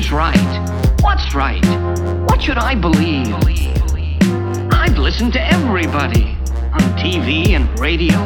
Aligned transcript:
Who's 0.00 0.12
right? 0.12 0.70
What's 1.02 1.34
right? 1.34 1.66
What 2.28 2.42
should 2.42 2.58
I 2.58 2.74
believe? 2.74 3.34
I've 4.72 4.98
listened 4.98 5.32
to 5.32 5.40
everybody 5.40 6.24
on 6.72 6.80
TV 6.96 7.54
and 7.56 7.80
radio, 7.80 8.18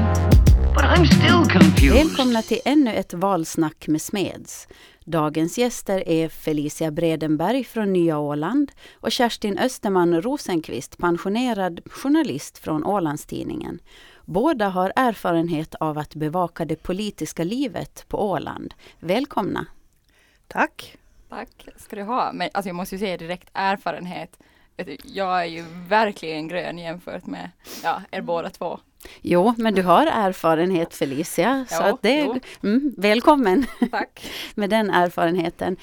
but 0.75 0.85
I'm 0.85 1.07
still 1.07 1.45
confused. 1.61 1.95
Välkomna 1.95 2.43
till 2.43 2.61
ännu 2.65 2.95
ett 2.95 3.15
valsnack 3.15 3.89
med 3.89 4.03
Smeds. 4.03 4.69
Dagens 5.05 5.59
gäster 5.59 6.09
är 6.09 6.29
Felicia 6.29 6.91
Bredenberg 6.91 7.65
från 7.65 7.93
Nya 7.93 8.19
Åland 8.19 8.73
och 8.95 9.13
Kerstin 9.13 9.59
Österman 9.59 10.23
Rosenqvist, 10.23 10.99
pensionerad 10.99 11.81
journalist 11.87 12.59
från 12.59 12.85
Ålandstidningen. 12.85 13.79
Båda 14.25 14.69
har 14.69 14.93
erfarenhet 14.97 15.75
av 15.75 15.99
att 15.99 16.15
bevaka 16.15 16.65
det 16.65 16.83
politiska 16.83 17.45
livet 17.45 18.05
på 18.09 18.31
Åland. 18.31 18.75
Välkomna! 19.01 19.67
Tack! 20.49 20.99
Tack 21.35 21.69
ska 21.77 21.97
du 21.97 22.03
ha. 22.03 22.33
Men 22.33 22.49
alltså 22.53 22.69
jag 22.69 22.77
måste 22.77 22.95
ju 22.95 22.99
säga 22.99 23.17
direkt 23.17 23.49
erfarenhet. 23.53 24.39
Jag 25.05 25.41
är 25.41 25.45
ju 25.45 25.65
verkligen 25.89 26.49
grön 26.49 26.79
jämfört 26.79 27.27
med 27.27 27.51
ja, 27.83 28.03
er 28.11 28.21
båda 28.21 28.51
två. 28.51 28.79
Jo, 29.23 29.55
men 29.59 29.75
du 29.75 29.83
har 29.83 30.07
erfarenhet 30.07 30.95
Felicia. 30.95 31.67
Så 31.69 31.75
Ja, 31.75 31.83
att 31.83 32.03
det, 32.03 32.21
jo. 32.21 32.41
mm, 32.63 32.95
välkommen 32.97 33.67
Tack. 33.91 34.31
med 34.55 34.71
den 34.71 34.91
erfarenheten. 34.91 35.77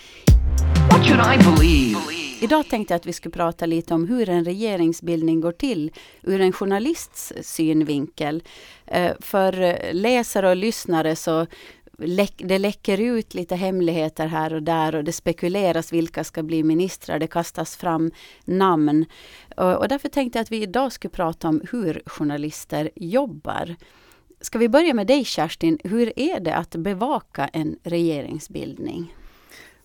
What 0.92 1.06
should 1.08 1.34
I 1.34 1.38
believe? 1.38 2.00
Idag 2.42 2.70
tänkte 2.70 2.94
jag 2.94 3.00
att 3.00 3.06
vi 3.06 3.14
skulle 3.14 3.34
prata 3.34 3.66
lite 3.66 3.94
om 3.94 4.08
hur 4.08 4.30
en 4.30 4.46
regeringsbildning 4.46 5.42
går 5.42 5.52
till 5.52 5.92
ur 6.22 6.42
en 6.42 6.52
journalists 6.52 7.34
synvinkel. 7.42 8.44
Eh, 8.86 9.12
För 9.20 9.62
eh, 9.62 9.94
läsare 9.94 10.50
och 10.50 10.56
lyssnare 10.56 11.16
så 11.16 11.48
läck, 12.02 12.34
det 12.38 12.60
läcker 12.60 12.98
ut 12.98 13.34
lite 13.34 13.56
hemligheter 13.56 14.28
här 14.28 14.54
och 14.54 14.64
där 14.64 14.96
och 14.96 15.04
det 15.04 15.12
spekuleras 15.12 15.94
vilka 15.94 16.24
ska 16.24 16.44
bli 16.44 16.64
ministrar. 16.64 17.20
Det 17.20 17.28
kastas 17.28 17.76
fram 17.76 18.12
namn. 18.46 19.06
Och 19.58 19.76
och 19.76 19.88
därför 19.88 20.10
tänkte 20.10 20.40
jag 20.40 20.44
att 20.44 20.52
vi 20.52 20.62
idag 20.62 20.92
skulle 20.92 21.12
prata 21.12 21.48
om 21.48 21.62
hur 21.72 22.02
journalister 22.06 22.90
jobbar. 22.96 23.76
Ska 24.42 24.60
vi 24.60 24.70
börja 24.70 24.94
med 24.94 25.08
dig 25.08 25.26
Kerstin? 25.26 25.78
Hur 25.84 26.20
är 26.20 26.40
det 26.40 26.56
att 26.56 26.76
bevaka 26.76 27.48
en 27.48 27.76
regeringsbildning? 27.84 29.14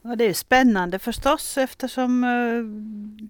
Ja, 0.03 0.17
det 0.17 0.25
är 0.25 0.33
spännande 0.33 0.99
förstås 0.99 1.59
eftersom 1.59 2.25
eh, 2.25 2.63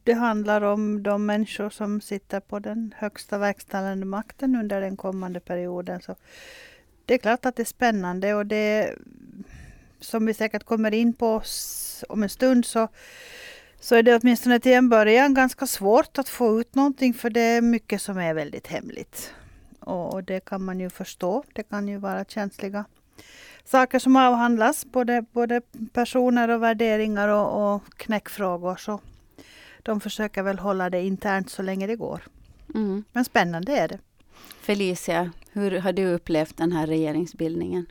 det 0.05 0.13
handlar 0.13 0.63
om 0.63 1.03
de 1.03 1.27
människor 1.27 1.71
som 1.71 2.01
sitter 2.01 2.41
på 2.41 2.59
den 2.59 2.95
högsta 2.97 3.39
verkställande 3.39 4.07
makten 4.07 4.57
under 4.57 4.81
den 4.81 4.97
kommande 4.97 5.41
perioden. 5.41 6.01
Så 6.01 6.17
det 7.07 7.15
är 7.15 7.19
klart 7.19 7.47
att 7.47 7.57
det 7.57 7.63
är 7.63 7.65
spännande 7.65 8.35
och 8.35 8.47
det 8.47 8.95
som 10.01 10.27
vi 10.27 10.35
säkert 10.35 10.65
kommer 10.65 10.95
in 10.95 11.13
på 11.13 11.43
om 12.09 12.23
en 12.23 12.29
stund 12.29 12.67
så, 12.67 12.89
så 13.81 13.95
är 13.95 14.03
det 14.03 14.17
åtminstone 14.17 14.61
till 14.61 14.73
en 14.73 14.89
början 14.89 15.35
ganska 15.35 15.67
svårt 15.67 16.19
att 16.19 16.29
få 16.29 16.61
ut 16.61 16.75
någonting 16.75 17.15
för 17.15 17.31
det 17.31 17.41
är 17.41 17.63
mycket 17.63 18.03
som 18.03 18.19
är 18.19 18.35
väldigt 18.35 18.67
hemligt. 18.67 19.35
Och, 19.81 20.15
och 20.15 20.25
det 20.25 20.45
kan 20.45 20.65
man 20.65 20.81
ju 20.81 20.91
förstå. 20.91 21.45
Det 21.53 21.63
kan 21.63 21.89
ju 21.89 21.99
vara 21.99 22.25
känsliga 22.25 22.85
saker 23.65 23.99
som 23.99 24.17
avhandlas, 24.17 24.87
både, 24.87 25.23
både 25.33 25.61
personer 25.93 26.49
och 26.49 26.63
värderingar 26.63 27.29
och, 27.29 27.75
och 27.75 27.83
knäckfrågor. 27.97 28.77
Så 28.77 29.01
de 29.83 30.01
försöker 30.01 30.43
väl 30.43 30.59
hålla 30.59 30.91
det 30.91 31.03
internt 31.03 31.51
så 31.51 31.63
länge 31.63 31.87
det 31.87 31.97
går. 31.97 32.23
Mm. 32.75 33.05
Men 33.13 33.25
spännande 33.25 33.73
är 33.73 33.89
det. 33.89 33.99
Felicia, 34.61 35.31
hur 35.57 35.81
har 35.81 35.93
du 35.93 36.07
upplevt 36.07 36.57
den 36.57 36.73
här 36.73 36.87
regeringsbildningen? 36.87 37.87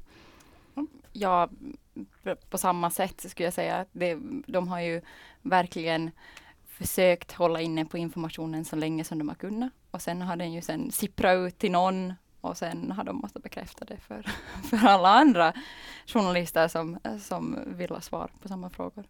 Ja, 1.11 1.49
på 2.49 2.57
samma 2.57 2.89
sätt 2.89 3.25
skulle 3.29 3.47
jag 3.47 3.53
säga. 3.53 3.85
Det, 3.91 4.17
de 4.47 4.67
har 4.67 4.79
ju 4.79 5.01
verkligen 5.41 6.11
försökt 6.67 7.31
hålla 7.31 7.61
inne 7.61 7.85
på 7.85 7.97
informationen 7.97 8.65
så 8.65 8.75
länge 8.75 9.03
som 9.03 9.17
de 9.19 9.27
har 9.27 9.35
kunnat. 9.35 9.73
Och 9.91 10.01
sen 10.01 10.21
har 10.21 10.35
den 10.35 10.53
ju 10.53 10.61
sen 10.61 10.91
sipprat 10.91 11.37
ut 11.37 11.57
till 11.57 11.71
någon 11.71 12.13
och 12.41 12.57
sen 12.57 12.91
har 12.91 13.03
de 13.03 13.15
måste 13.15 13.39
bekräfta 13.39 13.85
det 13.85 13.97
för, 13.97 14.25
för 14.63 14.87
alla 14.87 15.09
andra 15.09 15.53
journalister 16.05 16.67
som, 16.67 16.99
som 17.19 17.59
vill 17.67 17.89
ha 17.89 18.01
svar 18.01 18.31
på 18.41 18.47
samma 18.47 18.69
frågor. 18.69 19.05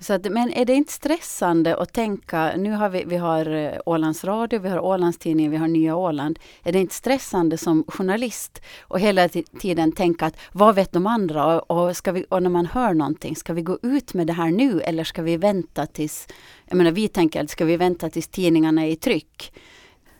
Så 0.00 0.12
att, 0.12 0.32
men 0.32 0.52
är 0.52 0.64
det 0.64 0.74
inte 0.74 0.92
stressande 0.92 1.76
att 1.76 1.92
tänka, 1.92 2.52
nu 2.56 2.72
har 2.72 2.88
vi, 2.88 3.04
vi 3.06 3.16
har 3.16 3.50
eh, 3.50 3.80
Ålands 3.86 4.24
Radio, 4.24 4.60
vi 4.60 4.68
har 4.68 4.80
Ålandstidningen, 4.80 5.52
vi 5.52 5.56
har 5.56 5.68
Nya 5.68 5.96
Åland. 5.96 6.38
Är 6.62 6.72
det 6.72 6.78
inte 6.78 6.94
stressande 6.94 7.58
som 7.58 7.84
journalist 7.88 8.62
och 8.80 9.00
hela 9.00 9.28
tiden 9.60 9.92
tänka 9.92 10.26
att 10.26 10.36
vad 10.52 10.74
vet 10.74 10.92
de 10.92 11.06
andra 11.06 11.60
och, 11.60 11.86
och, 11.86 11.96
ska 11.96 12.12
vi, 12.12 12.24
och 12.28 12.42
när 12.42 12.50
man 12.50 12.66
hör 12.66 12.94
någonting, 12.94 13.36
ska 13.36 13.52
vi 13.52 13.62
gå 13.62 13.78
ut 13.82 14.14
med 14.14 14.26
det 14.26 14.32
här 14.32 14.50
nu 14.50 14.80
eller 14.80 15.04
ska 15.04 15.22
vi 15.22 15.36
vänta 15.36 15.86
tills, 15.86 16.28
jag 16.64 16.76
menar 16.76 16.90
vi 16.90 17.08
tänker 17.08 17.42
att 17.42 17.50
ska 17.50 17.64
vi 17.64 17.76
vänta 17.76 18.10
tills 18.10 18.28
tidningarna 18.28 18.86
är 18.86 18.90
i 18.90 18.96
tryck? 18.96 19.52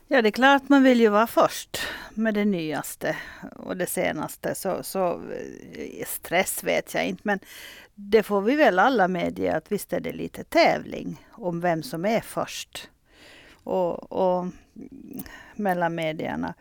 Ja, 0.07 0.21
det 0.21 0.29
är 0.29 0.31
klart 0.31 0.69
man 0.69 0.83
vill 0.83 0.99
ju 0.99 1.09
vara 1.09 1.27
först 1.27 1.77
med 2.19 2.33
det 2.33 2.45
nyaste 2.45 3.17
och 3.55 3.77
det 3.77 3.85
senaste. 3.85 4.55
Så, 4.55 4.83
så 4.83 5.21
eh, 5.73 6.05
stress 6.07 6.63
vet 6.63 6.93
jag 6.93 7.07
inte, 7.07 7.21
men 7.25 7.39
det 7.95 8.23
får 8.23 8.41
vi 8.41 8.55
väl 8.55 8.79
alla 8.79 9.07
medge 9.07 9.55
att 9.55 9.71
visst 9.71 9.93
är 9.93 9.99
det 9.99 10.11
lite 10.11 10.43
tävling 10.43 11.25
om 11.31 11.61
vem 11.61 11.83
som 11.83 12.05
är 12.05 12.21
först. 12.21 12.89
Och, 13.63 14.11
och 14.11 14.45
mellan 15.55 15.95
medierna. 15.95 16.53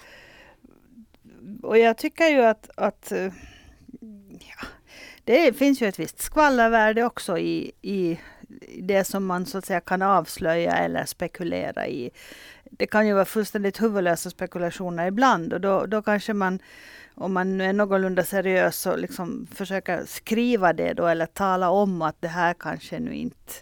Och 1.62 1.78
jag 1.78 1.98
tycker 1.98 2.28
ju 2.28 2.42
att, 2.42 2.70
att 2.76 3.12
eh, 3.12 3.32
ja, 4.30 4.66
det 5.24 5.52
finns 5.52 5.82
ju 5.82 5.86
ett 5.86 5.98
visst 5.98 6.20
skvallervärde 6.20 7.04
också 7.04 7.38
i, 7.38 7.72
i 7.82 8.18
det 8.82 9.04
som 9.04 9.26
man 9.26 9.46
så 9.46 9.58
att 9.58 9.66
säga 9.66 9.80
kan 9.80 10.02
avslöja 10.02 10.72
eller 10.76 11.04
spekulera 11.04 11.86
i. 11.86 12.10
Det 12.70 12.86
kan 12.86 13.06
ju 13.06 13.12
vara 13.12 13.24
fullständigt 13.24 13.82
huvudlösa 13.82 14.30
spekulationer 14.30 15.06
ibland 15.06 15.52
och 15.52 15.60
då, 15.60 15.86
då 15.86 16.02
kanske 16.02 16.32
man, 16.32 16.58
om 17.14 17.32
man 17.32 17.60
är 17.60 17.72
någorlunda 17.72 18.24
seriös, 18.24 18.76
så 18.78 18.96
liksom 18.96 19.46
försöker 19.54 20.04
skriva 20.06 20.72
det 20.72 20.92
då 20.92 21.06
eller 21.06 21.26
tala 21.26 21.70
om 21.70 22.02
att 22.02 22.16
det 22.20 22.28
här 22.28 22.54
kanske 22.54 22.98
nu 22.98 23.14
inte 23.14 23.52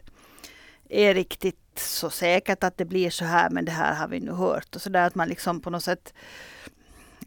är 0.88 1.14
riktigt 1.14 1.78
så 1.78 2.10
säkert 2.10 2.64
att 2.64 2.78
det 2.78 2.84
blir 2.84 3.10
så 3.10 3.24
här, 3.24 3.50
men 3.50 3.64
det 3.64 3.72
här 3.72 3.94
har 3.94 4.08
vi 4.08 4.20
nu 4.20 4.32
hört. 4.32 4.76
Och 4.76 4.82
så 4.82 4.90
där 4.90 5.06
att 5.06 5.14
man 5.14 5.28
liksom 5.28 5.60
på 5.60 5.70
något 5.70 5.84
sätt 5.84 6.14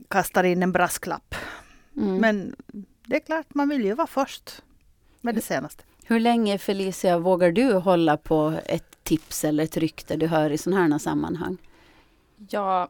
kastar 0.09 0.43
in 0.43 0.63
en 0.63 0.71
brasklapp. 0.71 1.35
Mm. 1.97 2.15
Men 2.15 2.55
det 3.05 3.15
är 3.15 3.19
klart, 3.19 3.53
man 3.53 3.69
vill 3.69 3.85
ju 3.85 3.93
vara 3.93 4.07
först 4.07 4.63
med 5.21 5.35
det 5.35 5.41
senaste. 5.41 5.83
Hur 6.03 6.19
länge 6.19 6.57
Felicia 6.57 7.19
vågar 7.19 7.51
du 7.51 7.73
hålla 7.73 8.17
på 8.17 8.59
ett 8.65 9.03
tips 9.03 9.43
eller 9.43 9.63
ett 9.63 9.77
rykte 9.77 10.15
du 10.15 10.27
hör 10.27 10.49
i 10.49 10.57
sådana 10.57 10.87
här 10.87 10.97
sammanhang? 10.97 11.57
Ja, 12.47 12.89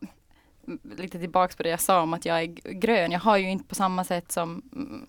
lite 0.97 1.19
tillbaks 1.19 1.55
på 1.55 1.63
det 1.63 1.69
jag 1.69 1.79
sa 1.79 2.01
om 2.01 2.13
att 2.13 2.25
jag 2.25 2.41
är 2.41 2.45
grön. 2.73 3.11
Jag 3.11 3.19
har 3.19 3.37
ju 3.37 3.49
inte 3.49 3.65
på 3.65 3.75
samma 3.75 4.03
sätt 4.03 4.31
som, 4.31 4.61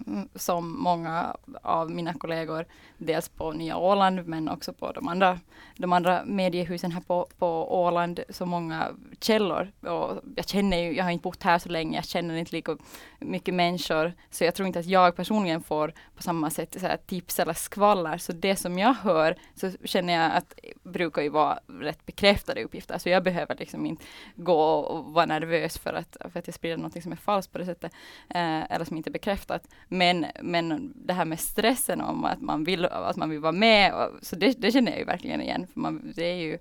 mm, 0.06 0.28
som 0.34 0.82
många 0.82 1.37
av 1.62 1.91
mina 1.91 2.15
kollegor, 2.15 2.65
dels 2.98 3.28
på 3.28 3.53
Nya 3.53 3.76
Åland 3.76 4.26
men 4.26 4.48
också 4.48 4.72
på 4.72 4.93
de 4.93 5.09
andra, 5.09 5.38
de 5.76 5.93
andra 5.93 6.22
mediehusen 6.25 6.93
här 6.93 7.00
på, 7.00 7.26
på 7.38 7.81
Åland, 7.82 8.21
så 8.28 8.47
många 8.47 8.88
källor. 9.21 9.72
Och 9.81 10.22
jag 10.37 10.48
känner 10.48 10.76
ju, 10.76 10.97
jag 10.97 11.04
har 11.04 11.10
inte 11.10 11.22
bott 11.22 11.43
här 11.43 11.59
så 11.59 11.69
länge, 11.69 11.98
jag 11.98 12.04
känner 12.04 12.34
inte 12.34 12.56
lika 12.56 12.77
mycket 13.19 13.54
människor, 13.54 14.12
så 14.31 14.44
jag 14.44 14.54
tror 14.54 14.66
inte 14.66 14.78
att 14.78 14.87
jag 14.87 15.16
personligen 15.16 15.62
får 15.62 15.92
på 16.16 16.22
samma 16.22 16.50
sätt 16.50 16.77
så 16.81 16.87
här, 16.87 16.97
tips 16.97 17.38
eller 17.38 17.53
skvaller. 17.53 18.19
Så 18.19 18.32
det 18.32 18.56
som 18.56 18.78
jag 18.78 18.94
hör, 18.94 19.37
så 19.54 19.71
känner 19.84 20.12
jag 20.12 20.32
att 20.32 20.54
brukar 20.82 21.22
ju 21.22 21.28
vara 21.28 21.59
rätt 21.81 22.06
bekräftade 22.06 22.65
uppgifter. 22.65 22.98
Så 22.98 23.09
jag 23.09 23.22
behöver 23.22 23.56
liksom 23.59 23.87
inte 23.87 24.04
gå 24.37 24.60
och 24.60 25.04
vara 25.04 25.27
nervös 25.27 25.50
för 25.78 25.93
att, 25.93 26.16
för 26.33 26.38
att 26.38 26.47
jag 26.47 26.55
sprider 26.55 26.77
något 26.77 27.03
som 27.03 27.12
är 27.12 27.16
falskt 27.16 27.53
på 27.53 27.59
det 27.59 27.65
sättet. 27.65 27.93
Eh, 28.28 28.72
eller 28.72 28.84
som 28.84 28.97
inte 28.97 29.11
är 29.11 29.12
bekräftat. 29.12 29.69
Men, 29.88 30.27
men 30.43 30.93
det 30.94 31.12
här 31.12 31.25
med 31.25 31.41
stressen 31.41 32.00
om 32.00 32.25
att 32.25 32.41
man 32.41 32.65
vill, 32.65 32.84
att 32.84 33.16
man 33.16 33.31
vill 33.31 33.41
vara 33.41 33.53
med, 33.53 33.95
och, 33.95 34.10
så 34.22 34.36
det, 34.36 34.60
det 34.60 34.72
känner 34.72 34.91
jag 34.91 34.98
ju 34.98 35.04
verkligen 35.04 35.41
igen. 35.41 35.66
För 35.72 35.80
man, 35.80 36.13
det 36.16 36.25
är 36.25 36.36
ju, 36.36 36.59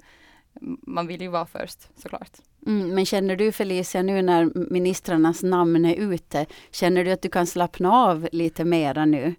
man 0.81 1.07
vill 1.07 1.21
ju 1.21 1.27
vara 1.27 1.45
först 1.45 1.89
såklart. 1.95 2.31
Mm, 2.67 2.95
men 2.95 3.05
känner 3.05 3.35
du 3.35 3.51
Felicia 3.51 4.01
nu 4.01 4.21
när 4.21 4.69
ministrarnas 4.71 5.43
namn 5.43 5.85
är 5.85 5.95
ute, 5.95 6.45
känner 6.71 7.05
du 7.05 7.11
att 7.11 7.21
du 7.21 7.29
kan 7.29 7.47
slappna 7.47 7.91
av 7.91 8.29
lite 8.31 8.65
mera 8.65 9.05
nu? 9.05 9.35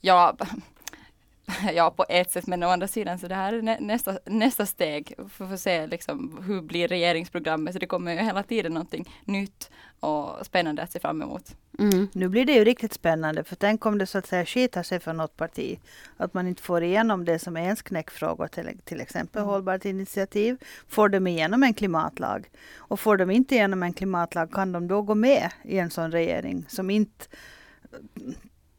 Ja, 0.00 0.36
ja, 1.74 1.90
på 1.90 2.04
ett 2.08 2.30
sätt, 2.30 2.46
men 2.46 2.62
å 2.62 2.68
andra 2.68 2.88
sidan 2.88 3.18
så 3.18 3.28
det 3.28 3.34
här 3.34 3.52
är 3.52 3.62
nä, 3.62 3.76
nästa, 3.80 4.18
nästa 4.24 4.66
steg 4.66 5.14
för 5.16 5.44
att 5.44 5.50
få 5.50 5.56
se 5.56 5.86
liksom 5.86 6.44
hur 6.46 6.62
blir 6.62 6.88
regeringsprogrammet. 6.88 7.72
Så 7.74 7.78
det 7.78 7.86
kommer 7.86 8.12
ju 8.12 8.18
hela 8.18 8.42
tiden 8.42 8.74
någonting 8.74 9.08
nytt 9.24 9.70
och 10.00 10.46
spännande 10.46 10.82
att 10.82 10.92
se 10.92 11.00
fram 11.00 11.22
emot. 11.22 11.56
Mm. 11.78 12.08
Nu 12.12 12.28
blir 12.28 12.44
det 12.44 12.52
ju 12.52 12.64
riktigt 12.64 12.92
spännande, 12.92 13.44
för 13.44 13.56
tänk 13.56 13.86
om 13.86 13.98
det 13.98 14.06
så 14.06 14.18
att 14.18 14.26
säga 14.26 14.44
skiter 14.46 14.82
sig 14.82 15.00
för 15.00 15.12
något 15.12 15.36
parti. 15.36 15.78
Att 16.16 16.34
man 16.34 16.46
inte 16.46 16.62
får 16.62 16.82
igenom 16.82 17.24
det 17.24 17.38
som 17.38 17.56
är 17.56 17.60
ens 17.60 17.82
knäckfrågor, 17.82 18.46
till, 18.46 18.78
till 18.84 19.00
exempel 19.00 19.42
Mm. 19.42 19.50
hållbart 19.50 19.84
initiativ. 19.84 20.56
Får 20.88 21.08
de 21.08 21.26
igenom 21.26 21.62
en 21.62 21.74
klimatlag? 21.74 22.50
Och 22.76 23.00
får 23.00 23.16
de 23.16 23.30
inte 23.30 23.54
igenom 23.54 23.82
en 23.82 23.92
klimatlag, 23.92 24.52
kan 24.52 24.72
de 24.72 24.88
då 24.88 25.02
gå 25.02 25.14
med 25.14 25.50
i 25.64 25.78
en 25.78 25.90
sån 25.90 26.12
regering 26.12 26.64
som 26.68 26.90
inte 26.90 27.24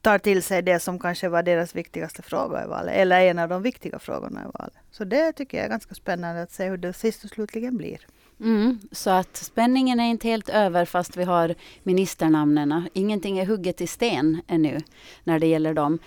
tar 0.02 0.18
till 0.18 0.44
sig 0.44 0.62
det 0.62 0.80
som 0.80 1.00
kanske 1.00 1.30
var 1.30 1.44
deras 1.44 1.76
viktigaste 1.76 2.22
fråga 2.22 2.64
i 2.64 2.68
valet, 2.68 2.96
eller 2.96 3.22
en 3.22 3.40
av 3.40 3.50
de 3.50 3.62
viktiga 3.62 4.00
frågorna 4.00 4.42
i 4.42 4.52
valet. 4.60 4.74
Så 4.92 5.04
det 5.04 5.32
tycker 5.34 5.58
jag 5.58 5.66
är 5.66 5.70
ganska 5.70 5.96
spännande 5.96 6.42
att 6.42 6.52
se 6.52 6.70
hur 6.70 6.78
det 6.78 6.94
sist 6.94 7.24
och 7.24 7.30
slutligen 7.30 7.78
blir. 7.78 8.00
Mm, 8.40 8.80
så 8.92 9.10
att 9.10 9.38
spänningen 9.38 10.00
är 10.00 10.10
inte 10.10 10.28
helt 10.28 10.50
över 10.50 10.86
fast 10.86 11.18
vi 11.18 11.24
har 11.24 11.56
ministernamnen. 11.84 12.90
Ingenting 12.94 13.40
är 13.40 13.46
hugget 13.46 13.82
i 13.82 13.88
sten 13.88 14.42
ännu 14.48 14.78
när 15.24 15.40
det 15.40 15.48
gäller 15.48 15.74
dem. 15.74 16.00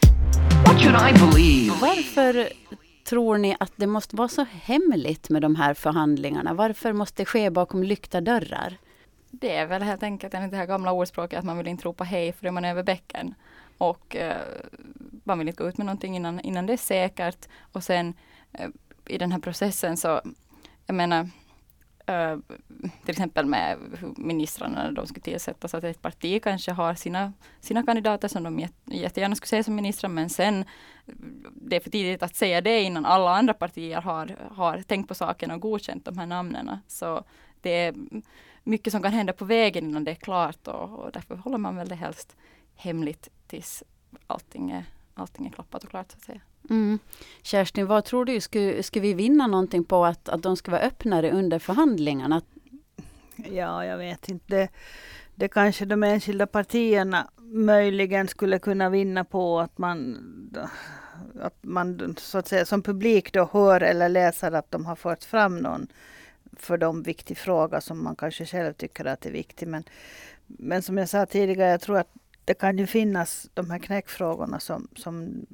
What 0.67 0.83
should 0.83 0.97
I 0.97 1.13
believe? 1.13 1.73
Varför 1.81 2.49
tror 3.05 3.39
ni 3.39 3.57
att 3.61 3.73
det 3.77 3.87
måste 3.87 4.17
vara 4.17 4.29
så 4.29 4.47
hemligt 4.63 5.29
med 5.29 5.43
de 5.43 5.57
här 5.57 5.75
förhandlingarna? 5.75 6.55
Varför 6.55 6.93
måste 6.93 7.23
det 7.23 7.27
ske 7.27 7.51
bakom 7.51 7.83
lyckta 7.83 8.21
dörrar? 8.21 8.77
Det 9.31 9.57
är 9.57 9.67
väl 9.67 9.83
helt 9.83 10.03
enkelt 10.03 10.35
enligt 10.35 10.51
det 10.51 10.57
här 10.57 10.67
gamla 10.67 10.93
ordspråket 10.93 11.39
att 11.39 11.45
man 11.45 11.59
vill 11.59 11.69
inte 11.69 11.85
ropa 11.85 12.05
hej 12.05 12.33
för 12.33 12.51
man 12.51 12.65
är 12.65 12.71
över 12.71 12.83
bäcken. 12.83 13.35
Och 13.83 14.17
eh, 14.17 14.43
man 15.25 15.39
vill 15.39 15.49
inte 15.49 15.63
gå 15.63 15.69
ut 15.69 15.79
med 15.79 15.87
någonting 15.87 16.17
innan, 16.17 16.41
innan 16.41 16.67
det 16.67 16.73
är 16.73 16.77
säkert. 16.77 17.49
Och 17.73 17.85
sen 17.85 18.15
eh, 18.53 18.69
i 19.07 19.19
den 19.19 19.33
här 19.33 19.39
processen 19.39 19.97
så, 19.97 20.21
jag 20.87 20.95
menar, 20.95 21.29
eh, 22.07 22.39
till 23.05 23.11
exempel 23.11 23.47
med 23.47 23.79
ministrarna 24.17 24.83
när 24.83 24.93
de 24.93 25.07
skulle 25.07 25.21
tillsättas, 25.23 25.75
att 25.75 25.85
ett 25.85 26.03
parti 26.03 26.43
kanske 26.43 26.73
har 26.73 26.95
sina, 26.95 27.33
sina 27.61 27.83
kandidater 27.83 28.29
som 28.29 28.43
de 28.43 28.67
jättegärna 28.87 29.35
skulle 29.35 29.49
se 29.49 29.65
som 29.65 29.75
ministrar, 29.75 30.11
men 30.11 30.31
sen 30.31 30.65
det 31.55 31.77
är 31.77 31.81
för 31.81 31.91
tidigt 31.91 32.23
att 32.23 32.37
säga 32.37 32.61
det 32.61 32.83
innan 32.83 33.07
alla 33.07 33.37
andra 33.37 33.55
partier 33.55 34.01
har, 34.01 34.37
har 34.51 34.83
tänkt 34.83 35.09
på 35.09 35.15
saken 35.15 35.51
och 35.51 35.61
godkänt 35.61 36.05
de 36.05 36.19
här 36.19 36.27
namnen. 36.27 36.71
Så 36.89 37.25
det 37.61 37.71
är 37.71 37.95
mycket 38.63 38.93
som 38.93 39.03
kan 39.03 39.13
hända 39.13 39.33
på 39.33 39.45
vägen 39.45 39.85
innan 39.85 40.05
det 40.05 40.11
är 40.11 40.15
klart 40.15 40.69
och, 40.69 40.99
och 40.99 41.13
därför 41.13 41.37
håller 41.37 41.59
man 41.59 41.77
väl 41.77 41.89
det 41.89 41.95
helst 41.95 42.37
hemligt 42.77 43.29
tills 43.53 43.83
allting 44.27 44.71
är, 44.71 44.85
allting 45.15 45.47
är 45.47 45.51
klappat 45.51 45.85
och 45.85 45.91
klart 45.91 46.13
så 46.13 46.17
att 46.17 46.25
säga. 46.25 46.41
Mm. 46.71 46.99
Kerstin, 47.43 47.87
vad 47.87 48.05
tror 48.05 48.25
du? 48.25 48.41
Skulle, 48.41 48.83
skulle 48.83 49.03
vi 49.03 49.15
vinna 49.15 49.47
någonting 49.47 49.85
på 49.85 50.05
att, 50.05 50.29
att 50.29 50.43
de 50.43 50.57
ska 50.57 50.71
vara 50.71 50.81
öppnare 50.81 51.31
under 51.31 51.59
förhandlingarna? 51.59 52.43
Ja, 53.37 53.85
jag 53.85 53.99
vet 53.99 54.29
inte. 54.29 54.57
Det, 54.57 54.69
det 55.35 55.49
kanske 55.49 55.85
de 55.85 56.03
enskilda 56.03 56.47
partierna 56.47 57.31
möjligen 57.41 58.29
skulle 58.29 58.59
kunna 58.59 58.89
vinna 58.91 59.25
på 59.25 59.61
att 59.61 59.79
man, 59.79 60.19
att 61.41 61.59
man 61.61 62.17
så 62.19 62.39
att 62.39 62.49
säga 62.49 62.65
som 62.65 62.83
publik 62.83 63.33
då 63.33 63.49
hör 63.53 63.81
eller 63.81 64.09
läser 64.09 64.53
att 64.53 64.71
de 64.71 64.87
har 64.87 64.97
fört 64.97 65.25
fram 65.25 65.59
någon 65.59 65.87
för 66.57 66.79
dem 66.79 67.03
viktig 67.03 67.39
fråga 67.39 67.81
som 67.81 68.05
man 68.05 68.17
kanske 68.17 68.47
själv 68.47 68.73
tycker 68.73 69.05
att 69.05 69.27
är 69.27 69.31
viktig. 69.31 69.69
Men, 69.69 69.85
men 70.47 70.83
som 70.83 70.99
jag 70.99 71.09
sa 71.09 71.27
tidigare, 71.27 71.71
jag 71.71 71.81
tror 71.81 71.99
att 71.99 72.15
det 72.45 72.55
kan 72.55 72.79
ju 72.79 72.87
finnas 72.87 73.51
de 73.55 73.71
här 73.71 73.79
knäckfrågorna 73.79 74.61
som, 74.61 74.89
som 74.97 75.47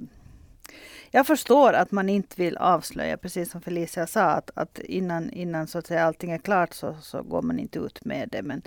jag 1.11 1.26
förstår 1.26 1.73
att 1.73 1.90
man 1.90 2.08
inte 2.08 2.43
vill 2.43 2.56
avslöja, 2.56 3.17
precis 3.17 3.50
som 3.50 3.61
Felicia 3.61 4.06
sa, 4.06 4.23
att, 4.23 4.50
att 4.55 4.79
innan, 4.79 5.31
innan 5.31 5.67
så 5.67 5.79
att 5.79 5.87
säga, 5.87 6.05
allting 6.05 6.31
är 6.31 6.38
klart 6.38 6.75
så, 6.75 6.96
så 7.02 7.23
går 7.23 7.43
man 7.43 7.58
inte 7.58 7.79
ut 7.79 8.05
med 8.05 8.29
det. 8.32 8.43
Men 8.43 8.62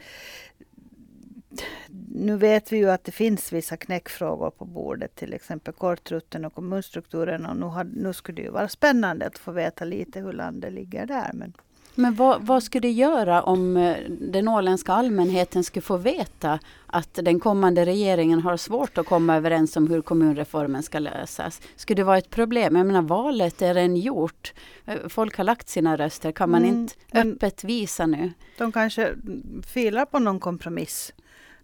nu 2.09 2.38
vet 2.38 2.71
vi 2.71 2.77
ju 2.77 2.89
att 2.89 3.03
det 3.03 3.12
finns 3.12 3.53
vissa 3.53 3.77
knäckfrågor 3.77 4.51
på 4.51 4.65
bordet, 4.65 5.15
till 5.15 5.33
exempel 5.33 5.73
kortrutten 5.73 6.45
och 6.45 6.53
kommunstrukturen. 6.53 7.45
Och 7.45 7.57
nu, 7.57 7.65
har, 7.65 7.83
nu 7.83 8.13
skulle 8.13 8.35
det 8.35 8.45
ju 8.45 8.51
vara 8.51 8.68
spännande 8.68 9.27
att 9.27 9.38
få 9.38 9.51
veta 9.51 9.85
lite 9.85 10.19
hur 10.19 10.33
landet 10.33 10.73
ligger 10.73 11.06
där. 11.06 11.31
Men 11.33 11.53
men 11.95 12.15
vad, 12.15 12.41
vad 12.41 12.63
skulle 12.63 12.88
det 12.88 12.91
göra 12.91 13.43
om 13.43 13.77
eh, 13.77 13.97
den 14.09 14.47
åländska 14.47 14.93
allmänheten 14.93 15.63
skulle 15.63 15.81
få 15.81 15.97
veta 15.97 16.59
att 16.85 17.13
den 17.13 17.39
kommande 17.39 17.85
regeringen 17.85 18.41
har 18.41 18.57
svårt 18.57 18.97
att 18.97 19.05
komma 19.05 19.35
överens 19.35 19.77
om 19.77 19.88
hur 19.88 20.01
kommunreformen 20.01 20.83
ska 20.83 20.99
lösas? 20.99 21.61
Skulle 21.75 21.95
det 21.95 22.03
vara 22.03 22.17
ett 22.17 22.29
problem? 22.29 22.75
Jag 22.75 22.85
menar 22.85 23.01
valet 23.01 23.61
är 23.61 23.73
redan 23.73 23.97
gjort. 23.97 24.53
Eh, 24.85 25.07
folk 25.09 25.38
har 25.38 25.43
lagt 25.43 25.69
sina 25.69 25.97
röster. 25.97 26.31
Kan 26.31 26.49
man 26.49 26.63
mm, 26.63 26.75
inte 26.75 26.93
öppet 27.13 27.63
visa 27.63 28.05
nu? 28.05 28.33
De 28.57 28.71
kanske 28.71 29.15
filar 29.67 30.05
på 30.05 30.19
någon 30.19 30.39
kompromiss 30.39 31.13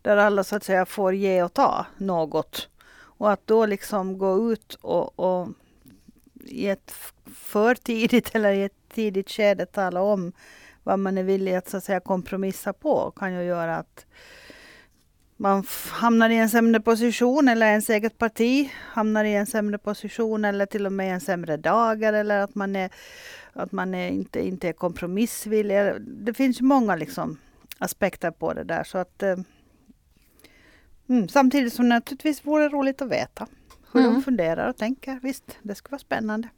där 0.01 0.17
alla 0.17 0.43
så 0.43 0.55
att 0.55 0.63
säga 0.63 0.85
får 0.85 1.13
ge 1.13 1.43
och 1.43 1.53
ta 1.53 1.85
något. 1.97 2.69
Och 2.99 3.31
att 3.31 3.47
då 3.47 3.65
liksom 3.65 4.17
gå 4.17 4.51
ut 4.51 4.77
och, 4.81 5.19
och 5.19 5.47
i 6.45 6.67
ett 6.67 6.93
för 7.35 7.75
tidigt 7.75 8.35
eller 8.35 8.51
i 8.53 8.63
ett 8.63 8.76
tidigt 8.89 9.29
skede 9.29 9.65
tala 9.65 10.01
om 10.01 10.33
vad 10.83 10.99
man 10.99 11.17
är 11.17 11.23
villig 11.23 11.55
att, 11.55 11.69
så 11.69 11.77
att 11.77 11.83
säga, 11.83 11.99
kompromissa 11.99 12.73
på 12.73 13.11
kan 13.11 13.33
ju 13.33 13.43
göra 13.43 13.77
att 13.77 14.05
man 15.37 15.63
hamnar 15.89 16.29
i 16.29 16.37
en 16.37 16.49
sämre 16.49 16.79
position 16.79 17.47
eller 17.47 17.67
ens 17.67 17.89
eget 17.89 18.17
parti 18.17 18.71
hamnar 18.75 19.25
i 19.25 19.33
en 19.33 19.45
sämre 19.45 19.77
position 19.77 20.45
eller 20.45 20.65
till 20.65 20.85
och 20.85 20.93
med 20.93 21.13
en 21.13 21.21
sämre 21.21 21.57
dagar 21.57 22.13
eller 22.13 22.39
att 22.39 22.55
man, 22.55 22.75
är, 22.75 22.89
att 23.53 23.71
man 23.71 23.95
är 23.95 24.09
inte, 24.09 24.47
inte 24.47 24.69
är 24.69 24.73
kompromissvillig. 24.73 25.77
Det 25.99 26.33
finns 26.33 26.61
många 26.61 26.95
liksom 26.95 27.37
aspekter 27.77 28.31
på 28.31 28.53
det 28.53 28.63
där. 28.63 28.83
Så 28.83 28.97
att, 28.97 29.23
eh, 29.23 29.37
mm, 31.09 31.27
samtidigt 31.27 31.73
som 31.73 31.89
det 31.89 31.95
naturligtvis 31.95 32.45
vore 32.45 32.69
roligt 32.69 33.01
att 33.01 33.11
veta 33.11 33.47
hur 33.91 34.01
mm. 34.01 34.13
de 34.13 34.23
funderar 34.23 34.69
och 34.69 34.77
tänker. 34.77 35.19
Visst, 35.23 35.57
det 35.61 35.75
skulle 35.75 35.91
vara 35.91 35.99
spännande. 35.99 36.49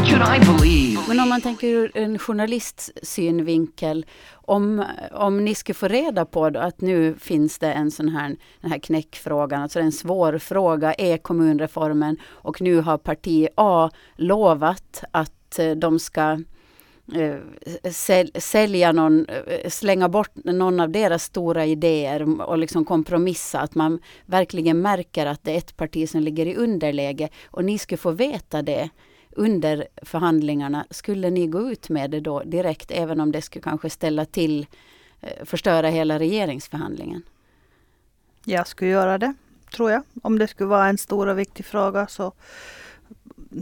What 0.00 0.08
could 0.08 0.22
I 0.22 0.38
believe? 0.58 1.00
Men 1.08 1.20
om 1.20 1.28
man 1.28 1.40
tänker 1.40 1.66
ur 1.66 1.90
en 1.94 2.18
journalists 2.18 2.90
synvinkel. 3.02 4.06
Om, 4.32 4.84
om 5.12 5.44
ni 5.44 5.54
skulle 5.54 5.74
få 5.74 5.88
reda 5.88 6.24
på 6.24 6.44
att 6.44 6.80
nu 6.80 7.14
finns 7.18 7.58
det 7.58 7.72
en 7.72 7.90
sån 7.90 8.08
här, 8.08 8.36
den 8.60 8.70
här 8.70 8.78
knäckfrågan, 8.78 9.62
alltså 9.62 9.80
en 9.80 9.92
svår 9.92 10.38
fråga, 10.38 10.94
är 10.94 11.16
kommunreformen 11.16 12.16
och 12.24 12.60
nu 12.60 12.80
har 12.80 12.98
parti 12.98 13.48
A 13.54 13.90
lovat 14.16 15.04
att 15.10 15.58
eh, 15.58 15.70
de 15.70 15.98
ska 15.98 16.40
eh, 17.14 17.36
sälja 18.38 18.92
någon, 18.92 19.26
eh, 19.26 19.68
slänga 19.68 20.08
bort 20.08 20.32
någon 20.34 20.80
av 20.80 20.90
deras 20.90 21.24
stora 21.24 21.66
idéer 21.66 22.40
och 22.40 22.58
liksom 22.58 22.84
kompromissa. 22.84 23.60
Att 23.60 23.74
man 23.74 23.98
verkligen 24.26 24.80
märker 24.80 25.26
att 25.26 25.44
det 25.44 25.52
är 25.52 25.58
ett 25.58 25.76
parti 25.76 26.08
som 26.08 26.20
ligger 26.20 26.46
i 26.46 26.56
underläge 26.56 27.28
och 27.50 27.64
ni 27.64 27.78
skulle 27.78 27.98
få 27.98 28.10
veta 28.10 28.62
det 28.62 28.90
under 29.32 29.88
förhandlingarna, 30.02 30.86
skulle 30.90 31.30
ni 31.30 31.46
gå 31.46 31.70
ut 31.70 31.88
med 31.88 32.10
det 32.10 32.20
då 32.20 32.42
direkt, 32.42 32.90
även 32.90 33.20
om 33.20 33.32
det 33.32 33.42
skulle 33.42 33.62
kanske 33.62 33.90
ställa 33.90 34.24
till, 34.24 34.66
eh, 35.20 35.44
förstöra 35.44 35.88
hela 35.88 36.18
regeringsförhandlingen? 36.18 37.22
Jag 38.44 38.66
skulle 38.66 38.90
göra 38.90 39.18
det, 39.18 39.34
tror 39.72 39.90
jag. 39.90 40.02
Om 40.22 40.38
det 40.38 40.46
skulle 40.46 40.68
vara 40.68 40.88
en 40.88 40.98
stor 40.98 41.26
och 41.26 41.38
viktig 41.38 41.66
fråga 41.66 42.06
så, 42.06 42.32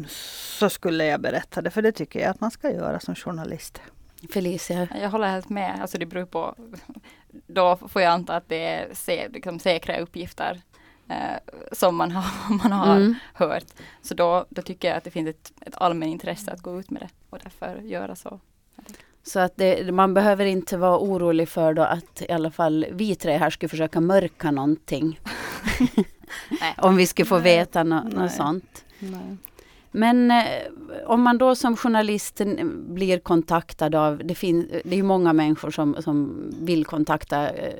så 0.06 0.70
skulle 0.70 1.05
jag 1.05 1.20
berätta 1.20 1.63
det, 1.63 1.70
för 1.70 1.82
det 1.82 1.93
tycker 1.93 2.20
jag 2.20 2.31
att 2.31 2.41
man 2.41 2.51
ska 2.51 2.70
göra 2.70 3.01
som 3.01 3.15
journalist. 3.15 3.81
Felicia? 4.32 4.89
Jag 5.01 5.10
håller 5.10 5.29
helt 5.29 5.48
med. 5.48 5.79
Alltså 5.81 5.98
det 5.98 6.06
beror 6.06 6.27
på. 6.27 6.55
Då 7.46 7.77
får 7.77 8.03
jag 8.03 8.13
anta 8.13 8.37
att 8.37 8.48
det 8.48 8.65
är 8.65 9.29
liksom 9.29 9.58
säkra 9.58 9.98
uppgifter 9.98 10.60
eh, 11.08 11.38
som 11.72 11.96
man 11.96 12.10
har, 12.10 12.55
man 12.62 12.72
har 12.72 12.96
mm. 12.96 13.15
hört. 13.34 13.67
Så 14.03 14.15
då, 14.15 14.46
då 14.48 14.62
tycker 14.62 14.88
jag 14.88 14.96
att 14.96 15.05
det 15.05 15.10
finns 15.10 15.29
ett, 15.29 15.53
ett 15.60 15.74
allmänintresse 15.77 16.50
att 16.50 16.62
gå 16.62 16.81
ut 16.81 16.91
med 16.91 17.03
det 17.03 17.08
och 17.31 17.38
därför 17.43 17.81
göra 17.81 18.17
så. 18.17 18.41
Så 19.22 19.41
att 19.41 19.56
det, 19.56 19.94
man 19.94 20.15
behöver 20.15 20.44
inte 20.44 20.77
vara 20.77 20.98
orolig 20.98 21.48
för 21.48 21.74
då 21.74 21.82
att 21.82 22.22
i 22.29 22.32
alla 22.32 22.50
fall 22.50 22.86
vi 22.91 23.15
tre 23.15 23.36
här 23.36 23.50
skulle 23.50 23.69
försöka 23.69 24.00
mörka 24.00 24.50
någonting. 24.50 25.20
Om 26.77 26.96
vi 26.96 27.06
skulle 27.06 27.27
få 27.27 27.38
veta 27.38 27.82
no, 27.82 27.94
något 27.94 28.32
sånt. 28.32 28.84
Nej. 28.98 29.36
Men 29.98 30.31
eh, 30.31 30.44
om 31.06 31.22
man 31.22 31.38
då 31.38 31.55
som 31.55 31.76
journalist 31.76 32.40
blir 32.88 33.19
kontaktad 33.19 33.94
av, 33.94 34.20
det, 34.24 34.34
finns, 34.34 34.67
det 34.84 34.93
är 34.93 34.96
ju 34.96 35.02
många 35.02 35.32
människor 35.32 35.70
som, 35.70 35.96
som 36.02 36.50
vill 36.60 36.84
kontakta 36.84 37.50
eh, 37.50 37.74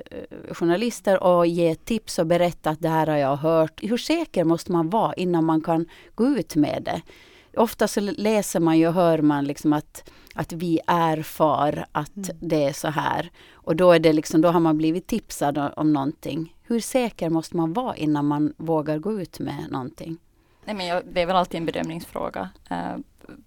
journalister 0.52 1.22
och 1.22 1.46
ge 1.46 1.75
tips 1.75 2.18
och 2.18 2.26
berätta 2.26 2.70
att 2.70 2.80
det 2.80 2.88
här 2.88 3.06
har 3.06 3.16
jag 3.16 3.37
hört. 3.37 3.80
Hur 3.82 3.96
säker 3.96 4.44
måste 4.44 4.72
man 4.72 4.90
vara 4.90 5.14
innan 5.14 5.44
man 5.44 5.60
kan 5.60 5.87
gå 6.14 6.26
ut 6.26 6.56
med 6.56 6.82
det? 6.84 7.02
Ofta 7.60 7.88
så 7.88 8.00
läser 8.00 8.60
man 8.60 8.78
ju 8.78 8.88
och 8.88 8.94
hör 8.94 9.18
man 9.18 9.44
liksom 9.44 9.72
att, 9.72 10.10
att 10.34 10.52
vi 10.52 10.80
erfar 10.87 11.87
att 11.92 12.16
mm. 12.16 12.37
det 12.40 12.64
är 12.64 12.72
så 12.72 12.88
här. 12.88 13.30
Och 13.52 13.76
då, 13.76 13.92
är 13.92 13.98
det 13.98 14.12
liksom, 14.12 14.40
då 14.40 14.48
har 14.48 14.60
man 14.60 14.78
blivit 14.78 15.06
tipsad 15.06 15.72
om 15.76 15.92
någonting. 15.92 16.56
Hur 16.62 16.80
säker 16.80 17.30
måste 17.30 17.56
man 17.56 17.72
vara 17.72 17.96
innan 17.96 18.26
man 18.26 18.54
vågar 18.56 18.98
gå 18.98 19.20
ut 19.20 19.38
med 19.40 19.66
någonting? 19.70 20.18
Nej, 20.68 20.76
men 20.76 20.87
jag, 20.87 21.02
det 21.06 21.22
är 21.22 21.26
väl 21.26 21.37
alltid 21.37 21.58
en 21.58 21.66
bedömningsfråga. 21.66 22.50
Uh, 22.70 22.96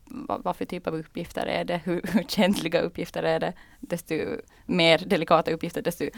vad, 0.06 0.44
vad, 0.44 0.56
för 0.56 0.66
typ 0.66 0.88
av 0.88 0.96
uppgifter 0.96 1.46
är 1.46 1.66
det? 1.66 1.82
Hur, 1.84 2.02
hur, 2.14 2.24
känsliga 2.24 2.82
uppgifter 2.82 3.24
är 3.24 3.40
det? 3.40 3.54
Desto 3.80 4.16
mer 4.66 4.98
delikata 4.98 5.52
uppgifter, 5.52 5.82
desto, 5.82 6.04
uh, 6.04 6.10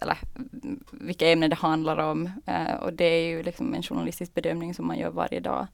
eller 0.00 0.18
vilka 0.92 1.32
ämnen 1.32 1.50
det 1.50 1.56
handlar 1.56 1.96
om. 1.96 2.26
Uh, 2.48 2.74
och 2.74 2.92
det 2.92 3.04
är 3.04 3.28
ju 3.28 3.42
liksom 3.42 3.74
en 3.74 3.82
journalistisk 3.82 4.34
bedömning 4.34 4.74
som 4.74 4.86
man 4.86 4.98
gör 4.98 5.10
varje 5.10 5.40
dag. 5.40 5.66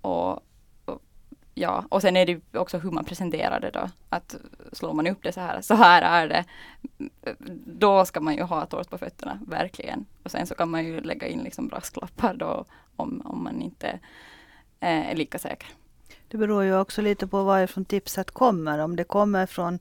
och, 0.00 0.32
och, 0.84 1.02
ja, 1.54 1.84
och 1.88 2.02
sen 2.02 2.16
är 2.16 2.26
det 2.26 2.32
ju 2.32 2.40
också 2.58 2.78
hur 2.78 2.90
man 2.90 3.04
presenterar 3.04 3.60
det 3.60 3.70
då. 3.70 3.90
Att 4.08 4.36
slår 4.72 4.92
man 4.92 5.06
upp 5.06 5.22
det 5.22 5.32
så 5.32 5.40
här, 5.40 5.60
så 5.60 5.74
här 5.74 6.02
är 6.02 6.28
det. 6.28 6.44
Då 7.66 8.04
ska 8.04 8.20
man 8.20 8.36
ju 8.36 8.42
ha 8.42 8.66
torrt 8.66 8.90
på 8.90 8.98
fötterna, 8.98 9.38
verkligen. 9.46 10.04
Och 10.22 10.30
sen 10.30 10.46
så 10.46 10.54
kan 10.54 10.70
man 10.70 10.84
ju 10.84 11.00
lägga 11.00 11.26
in 11.26 11.42
liksom 11.42 11.68
brasklappar 11.68 12.34
då 12.34 12.64
om, 12.96 13.22
om 13.24 13.44
man 13.44 13.62
inte 13.62 13.88
eh, 14.80 15.10
är 15.10 15.14
lika 15.14 15.38
säker. 15.38 15.68
Det 16.28 16.36
beror 16.36 16.64
ju 16.64 16.78
också 16.78 17.02
lite 17.02 17.26
på 17.26 17.42
varifrån 17.42 17.84
tipset 17.84 18.30
kommer. 18.30 18.78
Om 18.78 18.96
det 18.96 19.04
kommer 19.04 19.46
från 19.46 19.78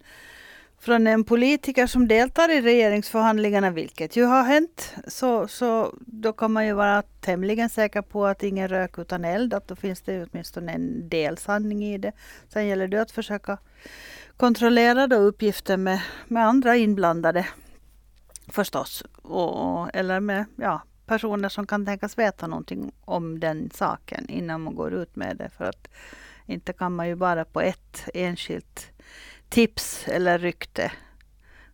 från 0.82 1.08
en 1.08 1.24
politiker 1.24 1.88
som 1.88 2.08
deltar 2.08 2.52
i 2.52 2.62
regeringsförhandlingarna, 2.62 3.70
vilket 3.70 4.16
ju 4.16 4.24
har 4.24 4.44
hänt, 4.44 4.94
så, 5.08 5.48
så 5.48 5.94
då 6.00 6.34
kan 6.34 6.52
man 6.52 6.66
ju 6.66 6.74
vara 6.74 7.02
tämligen 7.02 7.70
säker 7.70 8.02
på 8.02 8.26
att 8.26 8.44
ingen 8.44 8.68
rök 8.68 8.98
utan 8.98 9.26
eld, 9.26 9.54
att 9.54 9.68
då 9.68 9.76
finns 9.76 10.02
det 10.02 10.28
åtminstone 10.32 10.72
en 10.72 11.10
del 11.10 11.38
sanning 11.38 11.86
i 11.86 11.98
det. 11.98 12.12
Sen 12.50 12.68
gäller 12.68 12.88
det 12.88 13.02
att 13.02 13.12
försöka 13.12 13.58
kontrollera 14.38 15.08
då 15.08 15.16
uppgifter 15.16 15.78
med, 15.78 16.02
med 16.28 16.46
andra 16.46 16.76
inblandade 16.76 17.48
förstås, 18.48 19.04
och, 19.22 19.96
eller 19.96 20.20
med 20.20 20.46
ja, 20.56 20.82
personer 21.12 21.50
som 21.50 21.68
kan 21.68 21.86
tänkas 21.86 22.18
veta 22.18 22.48
någonting 22.48 22.92
om 23.06 23.40
den 23.40 23.70
saken 23.74 24.30
innan 24.30 24.62
man 24.62 24.76
går 24.76 24.94
ut 24.94 25.16
med 25.16 25.38
det. 25.38 25.50
För 25.50 25.66
att 25.66 25.88
inte 26.46 26.74
kan 26.74 26.96
man 26.96 27.08
ju 27.08 27.16
bara 27.16 27.46
på 27.46 27.62
ett 27.62 28.10
enskilt 28.14 28.92
tips 29.50 30.08
eller 30.08 30.40
rykte 30.40 30.92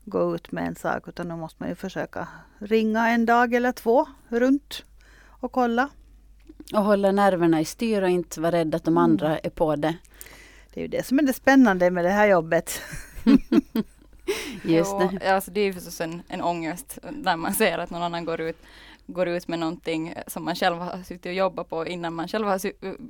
gå 0.05 0.35
ut 0.35 0.51
med 0.51 0.67
en 0.67 0.75
sak 0.75 1.07
utan 1.07 1.29
då 1.29 1.35
måste 1.35 1.63
man 1.63 1.69
ju 1.69 1.75
försöka 1.75 2.27
ringa 2.59 3.09
en 3.09 3.25
dag 3.25 3.53
eller 3.53 3.71
två 3.71 4.05
runt 4.27 4.83
och 5.25 5.51
kolla. 5.51 5.89
Och 6.73 6.83
hålla 6.83 7.11
nerverna 7.11 7.61
i 7.61 7.65
styr 7.65 8.01
och 8.01 8.09
inte 8.09 8.41
vara 8.41 8.51
rädd 8.51 8.75
att 8.75 8.83
de 8.83 8.93
mm. 8.93 9.03
andra 9.03 9.39
är 9.39 9.49
på 9.49 9.75
det. 9.75 9.97
Det 10.73 10.79
är 10.79 10.81
ju 10.81 10.87
det 10.87 11.05
som 11.05 11.19
är 11.19 11.23
det 11.23 11.33
spännande 11.33 11.91
med 11.91 12.05
det 12.05 12.11
här 12.11 12.27
jobbet. 12.27 12.81
Just 14.63 14.99
det. 14.99 15.19
Ja, 15.21 15.33
alltså 15.33 15.51
det 15.51 15.59
är 15.59 15.65
ju 15.65 15.73
förstås 15.73 16.01
en, 16.01 16.21
en 16.27 16.41
ångest 16.41 16.99
när 17.11 17.37
man 17.37 17.53
ser 17.53 17.77
att 17.77 17.89
någon 17.89 18.03
annan 18.03 18.25
går 18.25 18.41
ut, 18.41 18.57
går 19.07 19.27
ut 19.27 19.47
med 19.47 19.59
någonting 19.59 20.13
som 20.27 20.45
man 20.45 20.55
själv 20.55 20.77
har 20.77 21.03
suttit 21.03 21.25
och 21.25 21.33
jobbat 21.33 21.69
på 21.69 21.87
innan 21.87 22.13
man 22.13 22.27
själv 22.27 22.47
har 22.47 22.59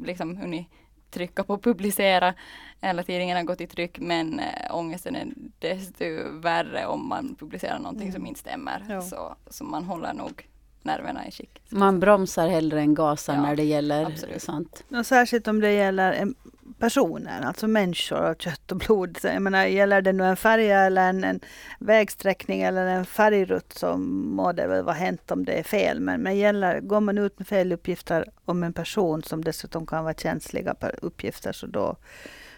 liksom 0.05 0.37
hunnit 0.37 0.67
trycka 1.11 1.43
på 1.43 1.57
publicera 1.57 2.33
eller 2.81 3.03
tidningen 3.03 3.37
har 3.37 3.43
gått 3.43 3.61
i 3.61 3.67
tryck 3.67 3.99
men 3.99 4.39
äh, 4.39 4.75
ångesten 4.75 5.15
är 5.15 5.27
desto 5.59 6.05
värre 6.31 6.85
om 6.85 7.07
man 7.07 7.35
publicerar 7.35 7.79
någonting 7.79 8.07
mm. 8.07 8.13
som 8.13 8.25
inte 8.25 8.39
stämmer. 8.39 8.85
Ja. 8.89 9.01
Så, 9.01 9.35
så 9.47 9.63
man 9.63 9.83
håller 9.83 10.13
nog 10.13 10.47
nerverna 10.87 11.27
i 11.27 11.31
skick. 11.31 11.61
Man 11.69 11.99
bromsar 11.99 12.47
hellre 12.47 12.79
än 12.79 12.93
gasar 12.93 13.33
ja, 13.33 13.41
när 13.41 13.55
det 13.55 13.63
gäller 13.63 14.05
absolut. 14.05 14.41
sånt. 14.41 14.83
Och 14.89 15.05
särskilt 15.05 15.47
om 15.47 15.61
det 15.61 15.73
gäller 15.73 16.13
en 16.13 16.35
personer, 16.79 17.41
alltså 17.41 17.67
människor 17.67 18.17
av 18.17 18.35
kött 18.35 18.71
och 18.71 18.77
blod. 18.77 19.17
Så 19.21 19.27
jag 19.27 19.41
menar, 19.41 19.65
gäller 19.65 20.01
det 20.01 20.13
nu 20.13 20.23
en 20.23 20.37
färja 20.37 20.79
eller 20.79 21.09
en, 21.09 21.23
en 21.23 21.39
vägsträckning 21.79 22.61
eller 22.61 22.85
en 22.85 23.05
färgrutt 23.05 23.73
så 23.73 23.97
må 23.97 24.51
det 24.51 24.67
väl 24.67 24.83
vara 24.83 24.95
hänt 24.95 25.31
om 25.31 25.45
det 25.45 25.53
är 25.53 25.63
fel. 25.63 25.99
Men, 25.99 26.21
men 26.21 26.37
gäller, 26.37 26.79
går 26.79 26.99
man 26.99 27.17
ut 27.17 27.39
med 27.39 27.47
fel 27.47 27.71
uppgifter 27.71 28.25
om 28.45 28.63
en 28.63 28.73
person 28.73 29.23
som 29.23 29.43
dessutom 29.43 29.85
kan 29.85 30.03
vara 30.03 30.13
känsliga 30.13 30.75
uppgifter 31.01 31.51
så 31.51 31.67
då, 31.67 31.95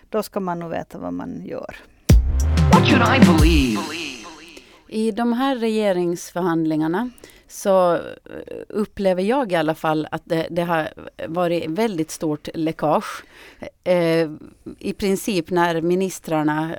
då 0.09 0.24
ska 0.24 0.39
man 0.39 0.59
nog 0.59 0.69
veta 0.69 0.98
vad 0.98 1.13
man 1.13 1.45
gör. 1.45 1.75
What 2.74 2.88
should 2.88 3.01
I 3.01 3.19
believe? 3.19 3.81
I 4.88 5.12
de 5.12 5.33
här 5.33 5.55
regeringsförhandlingarna 5.55 7.09
så 7.50 7.96
eh, 7.96 8.01
upplever 8.70 9.24
jag 9.24 9.51
i 9.51 9.56
alla 9.56 9.75
fall 9.75 10.08
att 10.12 10.22
det, 10.25 10.48
det 10.50 10.62
har 10.62 10.89
varit 11.27 11.70
väldigt 11.70 12.12
stort 12.12 12.48
läckage. 12.53 13.24
Eh, 13.84 14.29
I 14.79 14.94
princip 14.94 15.50
när 15.50 15.82
ministrarna 15.82 16.75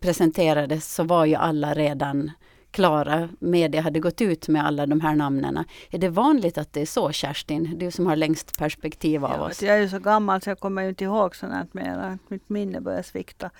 presenterades 0.00 0.94
så 0.94 1.04
var 1.04 1.24
ju 1.24 1.34
alla 1.34 1.74
redan 1.74 2.30
klara. 2.70 3.28
Media 3.38 3.80
hade 3.80 4.00
gått 4.00 4.20
ut 4.20 4.48
med 4.48 4.66
alla 4.66 4.86
de 4.86 5.00
här 5.00 5.14
namnen. 5.14 5.64
Är 5.90 5.98
det 5.98 6.08
vanligt 6.08 6.58
att 6.58 6.72
det 6.72 6.80
är 6.80 6.86
så 6.86 7.12
Kerstin? 7.12 7.78
Du 7.78 7.90
som 7.90 8.06
har 8.06 8.16
längst 8.16 8.58
perspektiv 8.58 9.24
av 9.24 9.40
oss. 9.40 9.62
Jag 9.62 9.76
är 9.76 9.80
ju 9.80 9.88
så 9.88 9.98
gammal 9.98 10.42
så 10.42 10.50
jag 10.50 10.60
kommer 10.60 10.88
inte 10.88 11.04
ihåg 11.04 11.36
sånt 11.36 11.74
mer. 11.74 12.18
Mitt 12.28 12.48
minne 12.48 12.80
börjar 12.80 13.02
svikta. 13.02 13.50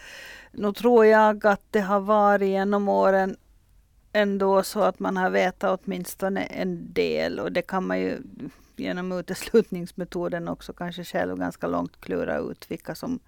Nu 0.53 0.73
tror 0.73 1.07
jag 1.07 1.47
att 1.47 1.63
det 1.71 1.81
har 1.81 2.01
varit 2.01 2.49
genom 2.49 2.89
åren 2.89 3.37
ändå 4.17 4.63
så 4.63 4.81
att 4.81 4.99
man 4.99 5.17
har 5.17 5.31
vetat 5.31 5.81
åtminstone 5.85 6.43
en 6.45 6.93
del 6.93 7.39
och 7.41 7.53
det 7.53 7.63
kan 7.63 7.87
man 7.87 8.01
ju 8.01 8.19
genom 8.77 9.13
uteslutningsmetoden 9.13 10.49
också 10.49 10.73
kanske 10.73 11.05
själv 11.05 11.37
ganska 11.37 11.67
långt 11.67 12.01
klura 12.01 12.39
ut 12.39 12.71
vilka 12.71 12.95
som, 12.95 13.19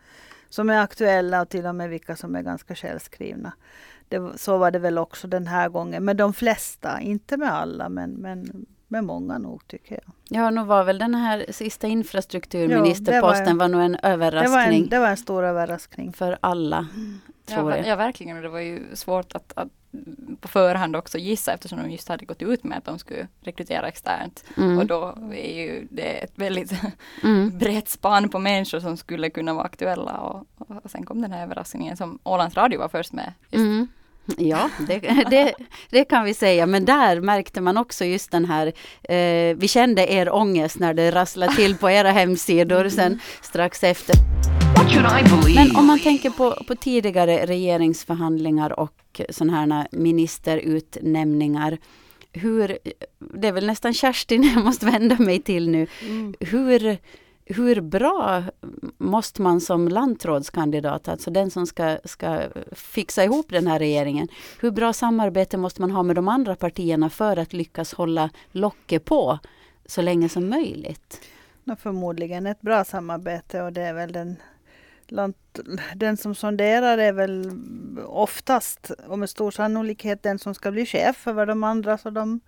som 0.49 0.71
är 0.71 0.81
aktuella 0.81 1.43
och 1.43 1.49
till 1.49 1.67
och 1.67 1.75
med 1.75 1.91
vilka 1.91 2.17
som 2.17 2.37
är 2.37 2.43
ganska 2.43 2.75
självskrivna. 2.75 3.53
Det, 4.09 4.39
så 4.39 4.59
var 4.59 4.71
det 4.71 4.79
väl 4.79 4.99
också 4.99 5.29
den 5.29 5.47
här 5.47 5.69
gången 5.69 6.05
med 6.05 6.17
de 6.17 6.33
flesta, 6.33 7.01
inte 7.01 7.37
med 7.37 7.53
alla 7.53 7.89
men, 7.89 8.11
men 8.11 8.67
med 8.89 9.05
många 9.05 9.39
nog 9.39 9.67
tycker 9.67 9.95
jag. 9.95 10.15
Ja, 10.29 10.51
nu 10.51 10.65
var 10.65 10.85
väl 10.85 10.99
den 10.99 11.15
här 11.15 11.47
sista 11.49 11.87
infrastrukturministerposten 11.87 13.47
jo, 13.49 13.59
var, 13.59 13.65
var 13.65 13.69
nog 13.69 13.83
en 13.83 13.97
överraskning. 14.03 14.51
Det 14.51 14.57
var 14.57 14.73
en, 14.73 14.89
det 14.89 14.99
var 14.99 15.09
en 15.09 15.17
stor 15.17 15.45
överraskning. 15.45 16.13
För 16.13 16.39
alla. 16.41 16.87
Mm. 16.95 17.21
Tror 17.47 17.71
ja, 17.71 17.77
jag. 17.77 17.87
ja, 17.87 17.97
verkligen. 17.97 18.43
Det 18.43 18.49
var 18.49 18.61
ju 18.61 18.97
svårt 18.97 19.35
att, 19.35 19.53
att 19.57 19.69
på 20.41 20.49
förhand 20.49 20.97
också 20.97 21.19
gissa 21.19 21.53
eftersom 21.53 21.79
de 21.83 21.91
just 21.91 22.09
hade 22.09 22.25
gått 22.25 22.43
ut 22.43 22.65
med 22.65 22.79
att 22.79 22.85
de 22.85 22.99
skulle 22.99 23.29
rekrytera 23.41 23.89
externt. 23.89 24.45
Mm. 24.57 24.79
Och 24.79 24.87
då 24.87 25.19
är 25.33 25.57
ju 25.57 25.87
det 25.91 26.25
ett 26.25 26.33
väldigt 26.35 26.73
mm. 27.23 27.59
brett 27.59 27.89
spann 27.89 28.29
på 28.29 28.39
människor 28.39 28.81
som 28.81 28.97
skulle 28.97 29.31
kunna 29.31 29.55
vara 29.55 29.65
aktuella. 29.65 30.13
Och, 30.13 30.47
och 30.85 30.91
sen 30.91 31.05
kom 31.05 31.23
den 31.23 31.33
här 31.33 31.43
överraskningen 31.43 31.97
som 31.97 32.19
Ålands 32.23 32.57
Radio 32.57 32.79
var 32.79 32.89
först 32.89 33.13
med. 33.13 33.33
Mm. 33.51 33.89
Ja, 34.37 34.71
det, 34.87 34.99
det, 35.31 35.55
det, 35.91 36.05
kan 36.05 36.25
vi 36.25 36.35
säga. 36.35 36.67
Men 36.67 36.85
där 36.85 37.21
märkte 37.21 37.61
man 37.61 37.77
också 37.77 38.05
just 38.05 38.31
den 38.31 38.45
här, 38.45 38.67
eh, 39.03 39.57
vi 39.57 39.69
kände 39.69 40.13
er 40.13 40.35
ångest 40.35 40.79
när 40.79 40.95
det 40.95 41.11
rasslade 41.11 41.55
till 41.55 41.77
på 41.77 41.91
era 41.91 42.11
hemsidor 42.11 42.81
mm. 42.81 42.91
sen 42.91 43.21
strax 43.43 43.85
efter. 43.85 44.17
Men 45.55 45.77
om 45.77 45.87
man 45.87 45.99
tänker 45.99 46.31
på, 46.31 46.65
på 46.67 46.75
tidigare 46.75 47.47
regeringsförhandlingar 47.47 48.81
och 48.81 49.21
sådana 49.31 49.57
här 49.57 49.89
ministerutnämningar. 49.93 51.79
Hur, 52.33 52.79
det 53.19 53.49
är 53.49 53.53
väl 53.53 53.67
nästan 53.67 53.95
Kerstin 53.95 54.43
jag 54.55 54.65
måste 54.65 54.87
vända 54.87 55.19
mig 55.19 55.43
till 55.43 55.69
nu. 55.71 55.87
Mm. 56.03 56.35
Hur, 56.41 56.99
hur 57.45 57.81
bra 57.81 58.43
måste 58.99 59.43
man 59.43 59.61
som 59.61 59.89
lantrådskandidat, 59.89 61.09
alltså 61.09 61.31
den 61.31 61.51
som 61.51 61.67
ska, 61.67 61.99
ska 62.05 62.41
fixa 62.73 63.25
ihop 63.25 63.47
den 63.49 63.67
här 63.67 63.79
regeringen, 63.79 64.29
hur 64.61 64.71
bra 64.71 64.93
samarbete 64.93 65.57
måste 65.57 65.81
man 65.81 65.91
ha 65.91 66.03
med 66.03 66.17
de 66.17 66.29
andra 66.29 66.57
partierna 66.57 67.11
för 67.11 67.37
att 67.37 67.53
lyckas 67.53 67.95
hålla 67.95 68.31
locket 68.53 69.05
på 69.05 69.39
så 69.87 70.03
länge 70.03 70.29
som 70.29 70.49
möjligt? 70.49 71.21
Förmodligen 71.79 72.47
ett 72.47 72.61
bra 72.61 72.85
samarbete 72.85 73.63
och 73.63 73.73
det 73.73 73.83
är 73.83 73.95
väl 73.95 74.13
den 74.13 74.37
den 75.95 76.17
som 76.17 76.35
sonderar 76.35 76.99
är 76.99 77.13
väl 77.13 77.53
oftast 78.07 78.91
och 79.07 79.19
med 79.19 79.31
stor 79.31 79.51
sannolikhet 79.51 80.23
den 80.23 80.39
som 80.39 80.55
ska 80.55 80.71
bli 80.71 80.87
chef 80.87 81.27
över 81.27 81.47
de 81.47 81.65
andra. 81.65 81.99
Så 81.99 82.11
de 82.11 82.41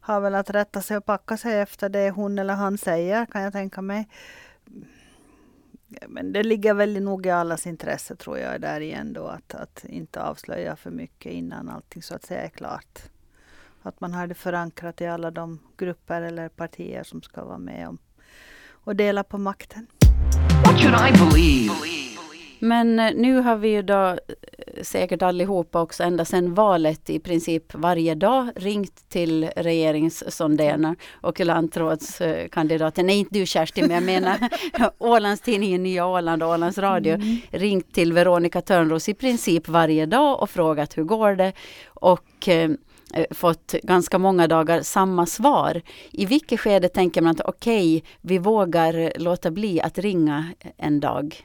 har 0.00 0.20
väl 0.20 0.34
att 0.34 0.50
rätta 0.50 0.82
sig 0.82 0.96
och 0.96 1.04
packa 1.04 1.36
sig 1.36 1.60
efter 1.60 1.88
det 1.88 2.10
hon 2.10 2.38
eller 2.38 2.54
han 2.54 2.78
säger 2.78 3.26
kan 3.26 3.42
jag 3.42 3.52
tänka 3.52 3.82
mig. 3.82 4.08
Men 6.08 6.32
det 6.32 6.42
ligger 6.42 6.74
väl 6.74 7.02
nog 7.02 7.26
i 7.26 7.30
allas 7.30 7.66
intresse 7.66 8.16
tror 8.16 8.38
jag 8.38 8.60
där 8.60 8.80
igen 8.80 9.12
då 9.12 9.26
att, 9.26 9.54
att 9.54 9.84
inte 9.84 10.22
avslöja 10.22 10.76
för 10.76 10.90
mycket 10.90 11.32
innan 11.32 11.68
allting 11.68 12.02
så 12.02 12.14
att 12.14 12.26
säga 12.26 12.42
är 12.42 12.48
klart. 12.48 12.98
Att 13.82 14.00
man 14.00 14.14
har 14.14 14.26
det 14.26 14.34
förankrat 14.34 15.00
i 15.00 15.06
alla 15.06 15.30
de 15.30 15.58
grupper 15.76 16.22
eller 16.22 16.48
partier 16.48 17.02
som 17.02 17.22
ska 17.22 17.44
vara 17.44 17.58
med 17.58 17.88
om 17.88 17.98
och 18.70 18.96
dela 18.96 19.24
på 19.24 19.38
makten. 19.38 19.86
What 20.64 20.80
should 20.80 20.94
I 20.94 21.12
believe? 21.18 21.88
Men 22.58 22.98
eh, 22.98 23.12
nu 23.14 23.40
har 23.40 23.56
vi 23.56 23.68
ju 23.68 23.82
då 23.82 24.08
eh, 24.08 24.16
säkert 24.82 25.22
allihopa 25.22 25.80
också 25.80 26.02
ända 26.02 26.24
sedan 26.24 26.54
valet 26.54 27.10
i 27.10 27.18
princip 27.18 27.74
varje 27.74 28.14
dag 28.14 28.48
ringt 28.56 29.08
till 29.08 29.50
regeringssonderna 29.56 30.96
och 31.12 31.40
lantrådskandidaten. 31.40 33.06
Nej, 33.06 33.18
inte 33.18 33.38
du 33.38 33.46
Kerstin, 33.46 33.86
men 33.86 33.94
jag 33.94 34.02
menar 34.02 34.38
Ålandstidningen 34.98 35.82
Nya 35.82 36.06
Åland 36.06 36.42
och 36.42 36.48
Ålands 36.48 36.78
Radio 36.78 37.14
mm. 37.14 37.36
ringt 37.50 37.94
till 37.94 38.12
Veronica 38.12 38.60
Törnros 38.60 39.08
i 39.08 39.14
princip 39.14 39.68
varje 39.68 40.06
dag 40.06 40.42
och 40.42 40.50
frågat 40.50 40.98
hur 40.98 41.04
går 41.04 41.34
det? 41.34 41.52
Och 41.86 42.48
eh, 42.48 42.70
fått 43.30 43.72
ganska 43.82 44.18
många 44.18 44.46
dagar 44.46 44.82
samma 44.82 45.26
svar. 45.26 45.82
I 46.10 46.26
vilket 46.26 46.60
skede 46.60 46.88
tänker 46.88 47.22
man 47.22 47.30
att 47.30 47.40
okej, 47.40 47.96
okay, 47.96 48.10
vi 48.20 48.38
vågar 48.38 49.12
låta 49.18 49.50
bli 49.50 49.80
att 49.80 49.98
ringa 49.98 50.52
en 50.76 51.00
dag? 51.00 51.36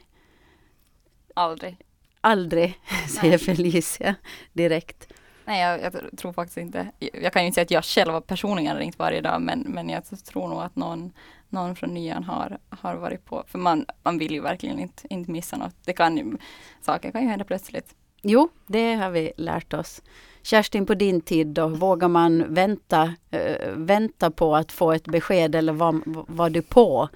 Aldrig. 1.34 1.76
Aldrig, 2.20 2.80
säger 3.20 3.38
Felicia 3.38 4.14
direkt. 4.52 5.12
Nej, 5.44 5.62
jag, 5.62 5.82
jag, 5.82 6.18
tror 6.18 6.32
faktiskt 6.32 6.58
inte. 6.58 6.90
Jag 6.98 7.32
kan 7.32 7.42
ju 7.42 7.46
inte 7.46 7.54
säga 7.54 7.62
att 7.62 7.70
jag 7.70 7.84
själv 7.84 8.12
har 8.12 8.20
personligen 8.20 8.76
ringt 8.76 8.98
varje 8.98 9.20
dag, 9.20 9.42
men, 9.42 9.60
men 9.60 9.88
jag 9.88 10.04
tror 10.24 10.48
nog 10.48 10.60
att 10.60 10.76
någon, 10.76 11.12
någon 11.48 11.76
från 11.76 11.94
nian 11.94 12.24
har, 12.24 12.58
har 12.68 12.96
varit 12.96 13.24
på. 13.24 13.44
För 13.46 13.58
man, 13.58 13.86
man 14.02 14.18
vill 14.18 14.32
ju 14.32 14.40
verkligen 14.40 14.78
inte, 14.78 15.02
inte 15.10 15.30
missa 15.30 15.56
något. 15.56 15.74
Det 15.84 15.92
kan 15.92 16.16
ju, 16.16 16.36
saker 16.80 17.12
kan 17.12 17.22
ju 17.22 17.28
hända 17.28 17.44
plötsligt. 17.44 17.94
Jo, 18.22 18.48
det 18.66 18.94
har 18.94 19.10
vi 19.10 19.32
lärt 19.36 19.74
oss. 19.74 20.02
Kerstin, 20.44 20.86
på 20.86 20.94
din 20.94 21.20
tid 21.20 21.46
då, 21.46 21.68
vågar 21.68 22.08
man 22.08 22.54
vänta, 22.54 23.14
äh, 23.30 23.70
vänta 23.76 24.30
på 24.30 24.56
att 24.56 24.72
få 24.72 24.92
ett 24.92 25.04
besked 25.04 25.54
eller 25.54 25.72
var, 25.72 26.00
var 26.32 26.50
du 26.50 26.62
på 26.62 27.08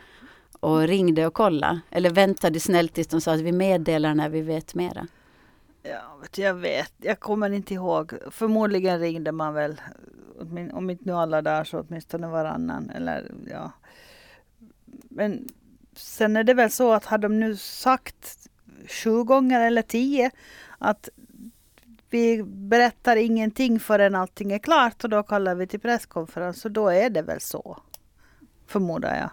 och 0.61 0.81
ringde 0.81 1.27
och 1.27 1.35
kolla? 1.35 1.81
Eller 1.91 2.11
väntade 2.11 2.61
snällt 2.61 2.95
tills 2.95 3.09
de 3.09 3.21
sa 3.21 3.33
att 3.33 3.41
vi 3.41 3.53
meddelar 3.53 4.15
när 4.15 4.29
vi 4.29 4.41
vet 4.41 4.75
mera? 4.75 5.07
Ja, 5.83 6.23
jag 6.37 6.55
vet, 6.55 6.93
jag 6.97 7.21
kommer 7.21 7.51
inte 7.51 7.75
ihåg. 7.75 8.13
Förmodligen 8.31 9.01
ringde 9.01 9.33
man 9.33 9.55
väl, 9.55 9.81
om 10.73 10.91
inte 10.91 11.05
nu 11.05 11.13
alla 11.13 11.43
dagar 11.43 11.65
så 11.65 11.81
åtminstone 11.81 12.29
varannan. 12.29 12.91
Eller, 12.91 13.33
ja. 13.51 13.73
Men 15.09 15.49
sen 15.97 16.37
är 16.37 16.45
det 16.45 16.55
väl 16.55 16.71
så 16.71 16.93
att 16.93 17.05
har 17.05 17.19
de 17.19 17.41
nu 17.41 17.57
sagt 17.57 18.49
sju 18.89 19.25
gånger 19.25 19.61
eller 19.61 19.83
tio 19.83 20.31
att 20.79 21.09
vi 22.11 22.43
berättar 22.43 23.17
ingenting 23.17 23.81
förrän 23.81 24.15
allting 24.15 24.53
är 24.53 24.59
klart 24.59 25.05
och 25.05 25.11
då 25.11 25.23
kallar 25.23 25.55
vi 25.55 25.67
till 25.67 25.81
presskonferens 25.81 26.65
och 26.65 26.71
då 26.71 26.89
är 26.89 27.11
det 27.11 27.23
väl 27.23 27.41
så. 27.41 27.79
Förmodar 28.67 29.17
jag. 29.17 29.31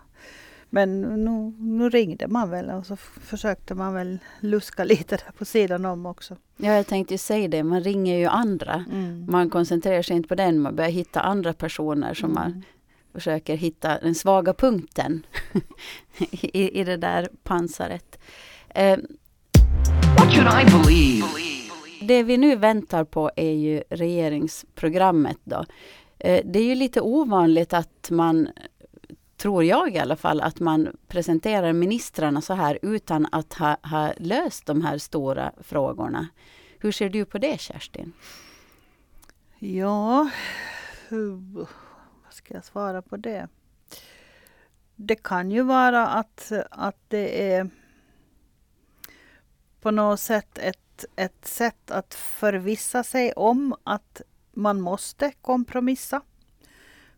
Men 0.69 1.01
nu, 1.01 1.53
nu, 1.59 1.89
ringde 1.89 2.27
man 2.27 2.49
väl 2.49 2.69
och 2.69 2.85
så 2.85 2.95
försökte 3.21 3.75
man 3.75 3.93
väl 3.93 4.19
luska 4.39 4.83
lite 4.83 5.15
där 5.15 5.31
på 5.37 5.45
sidan 5.45 5.85
om 5.85 6.05
också. 6.05 6.37
Ja, 6.57 6.73
jag 6.73 6.87
tänkte 6.87 7.13
ju 7.13 7.17
säga 7.17 7.47
det. 7.47 7.63
Man 7.63 7.81
ringer 7.81 8.17
ju 8.17 8.25
andra. 8.25 8.85
Mm. 8.91 9.25
Man 9.29 9.49
koncentrerar 9.49 10.01
sig 10.01 10.15
inte 10.15 10.29
på 10.29 10.35
den. 10.35 10.59
Man 10.59 10.75
börjar 10.75 10.91
hitta 10.91 11.21
andra 11.21 11.53
personer 11.53 12.13
som 12.13 12.31
mm. 12.31 12.43
man 12.43 12.63
försöker 13.13 13.55
hitta 13.55 13.99
den 13.99 14.15
svaga 14.15 14.53
punkten 14.53 15.25
i, 16.31 16.81
i 16.81 16.83
det 16.83 16.97
där 16.97 17.29
pansaret. 17.43 18.19
Eh, 18.69 18.97
What 20.17 20.33
should 20.33 20.47
I 20.47 20.65
believe? 20.65 21.64
Det 22.07 22.23
vi 22.23 22.37
nu 22.37 22.55
väntar 22.55 23.03
på 23.03 23.31
är 23.35 23.51
ju 23.51 23.83
regeringsprogrammet 23.89 25.37
då. 25.43 25.65
Eh, 26.19 26.41
det 26.45 26.59
är 26.59 26.63
ju 26.63 26.75
lite 26.75 27.01
ovanligt 27.01 27.73
att 27.73 28.09
man 28.11 28.49
tror 29.37 29.63
jag 29.63 29.95
i 29.95 29.99
alla 29.99 30.15
fall, 30.15 30.41
att 30.41 30.59
man 30.59 30.97
presenterar 31.07 31.73
ministrarna 31.73 32.41
så 32.41 32.53
här 32.53 32.79
utan 32.81 33.27
att 33.31 33.53
ha, 33.53 33.77
ha 33.83 34.13
löst 34.17 34.65
de 34.65 34.81
här 34.81 34.97
stora 34.97 35.51
frågorna. 35.61 36.27
Hur 36.79 36.91
ser 36.91 37.09
du 37.09 37.25
på 37.25 37.37
det 37.37 37.59
Kerstin? 37.59 38.13
Ja, 39.59 40.29
vad 42.23 42.33
ska 42.33 42.53
jag 42.53 42.65
svara 42.65 43.01
på 43.01 43.17
det? 43.17 43.47
Det 44.95 45.15
kan 45.15 45.51
ju 45.51 45.61
vara 45.61 46.07
att, 46.07 46.51
att 46.71 46.97
det 47.07 47.53
är 47.53 47.69
på 49.81 49.91
något 49.91 50.19
sätt 50.19 50.57
ett, 50.57 50.84
ett 51.15 51.47
sätt 51.47 51.91
att 51.91 52.13
förvissa 52.13 53.03
sig 53.03 53.33
om 53.33 53.75
att 53.83 54.21
man 54.53 54.81
måste 54.81 55.31
kompromissa 55.41 56.21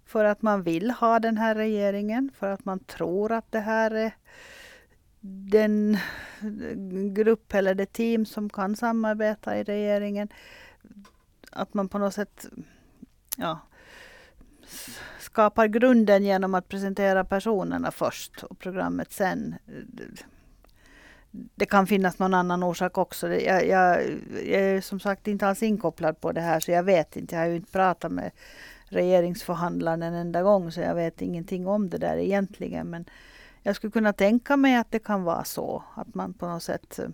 för 0.05 0.25
att 0.25 0.41
man 0.41 0.63
vill 0.63 0.91
ha 0.91 1.19
den 1.19 1.37
här 1.37 1.55
regeringen, 1.55 2.31
för 2.37 2.49
att 2.49 2.65
man 2.65 2.79
tror 2.79 3.31
att 3.31 3.51
det 3.51 3.59
här 3.59 3.91
är 3.91 4.11
den 5.49 5.97
grupp 7.13 7.53
eller 7.53 7.75
det 7.75 7.93
team 7.93 8.25
som 8.25 8.49
kan 8.49 8.75
samarbeta 8.75 9.57
i 9.57 9.63
regeringen. 9.63 10.29
Att 11.51 11.73
man 11.73 11.89
på 11.89 11.97
något 11.97 12.13
sätt 12.13 12.47
ja, 13.37 13.59
skapar 15.19 15.67
grunden 15.67 16.23
genom 16.23 16.55
att 16.55 16.67
presentera 16.67 17.23
personerna 17.23 17.91
först 17.91 18.43
och 18.43 18.59
programmet 18.59 19.11
sen. 19.11 19.55
Det 21.31 21.65
kan 21.65 21.87
finnas 21.87 22.19
någon 22.19 22.33
annan 22.33 22.63
orsak 22.63 22.97
också. 22.97 23.33
Jag, 23.33 23.67
jag, 23.67 24.03
jag 24.45 24.61
är 24.61 24.81
som 24.81 24.99
sagt 24.99 25.27
inte 25.27 25.47
alls 25.47 25.63
inkopplad 25.63 26.21
på 26.21 26.31
det 26.31 26.41
här 26.41 26.59
så 26.59 26.71
jag 26.71 26.83
vet 26.83 27.15
inte. 27.15 27.35
Jag 27.35 27.41
har 27.41 27.47
ju 27.49 27.55
inte 27.55 27.71
pratat 27.71 28.11
med 28.11 28.31
regeringsförhandlaren 28.85 30.03
en 30.03 30.13
enda 30.13 30.43
gång 30.43 30.71
så 30.71 30.81
jag 30.81 30.95
vet 30.95 31.21
ingenting 31.21 31.67
om 31.67 31.89
det 31.89 31.97
där 31.97 32.17
egentligen. 32.17 32.89
Men 32.89 33.05
jag 33.63 33.75
skulle 33.75 33.91
kunna 33.91 34.13
tänka 34.13 34.57
mig 34.57 34.75
att 34.75 34.91
det 34.91 34.99
kan 34.99 35.23
vara 35.23 35.43
så 35.43 35.83
att 35.95 36.15
man 36.15 36.33
på 36.33 36.47
något 36.47 36.63
sätt 36.63 36.99
eh, 36.99 37.09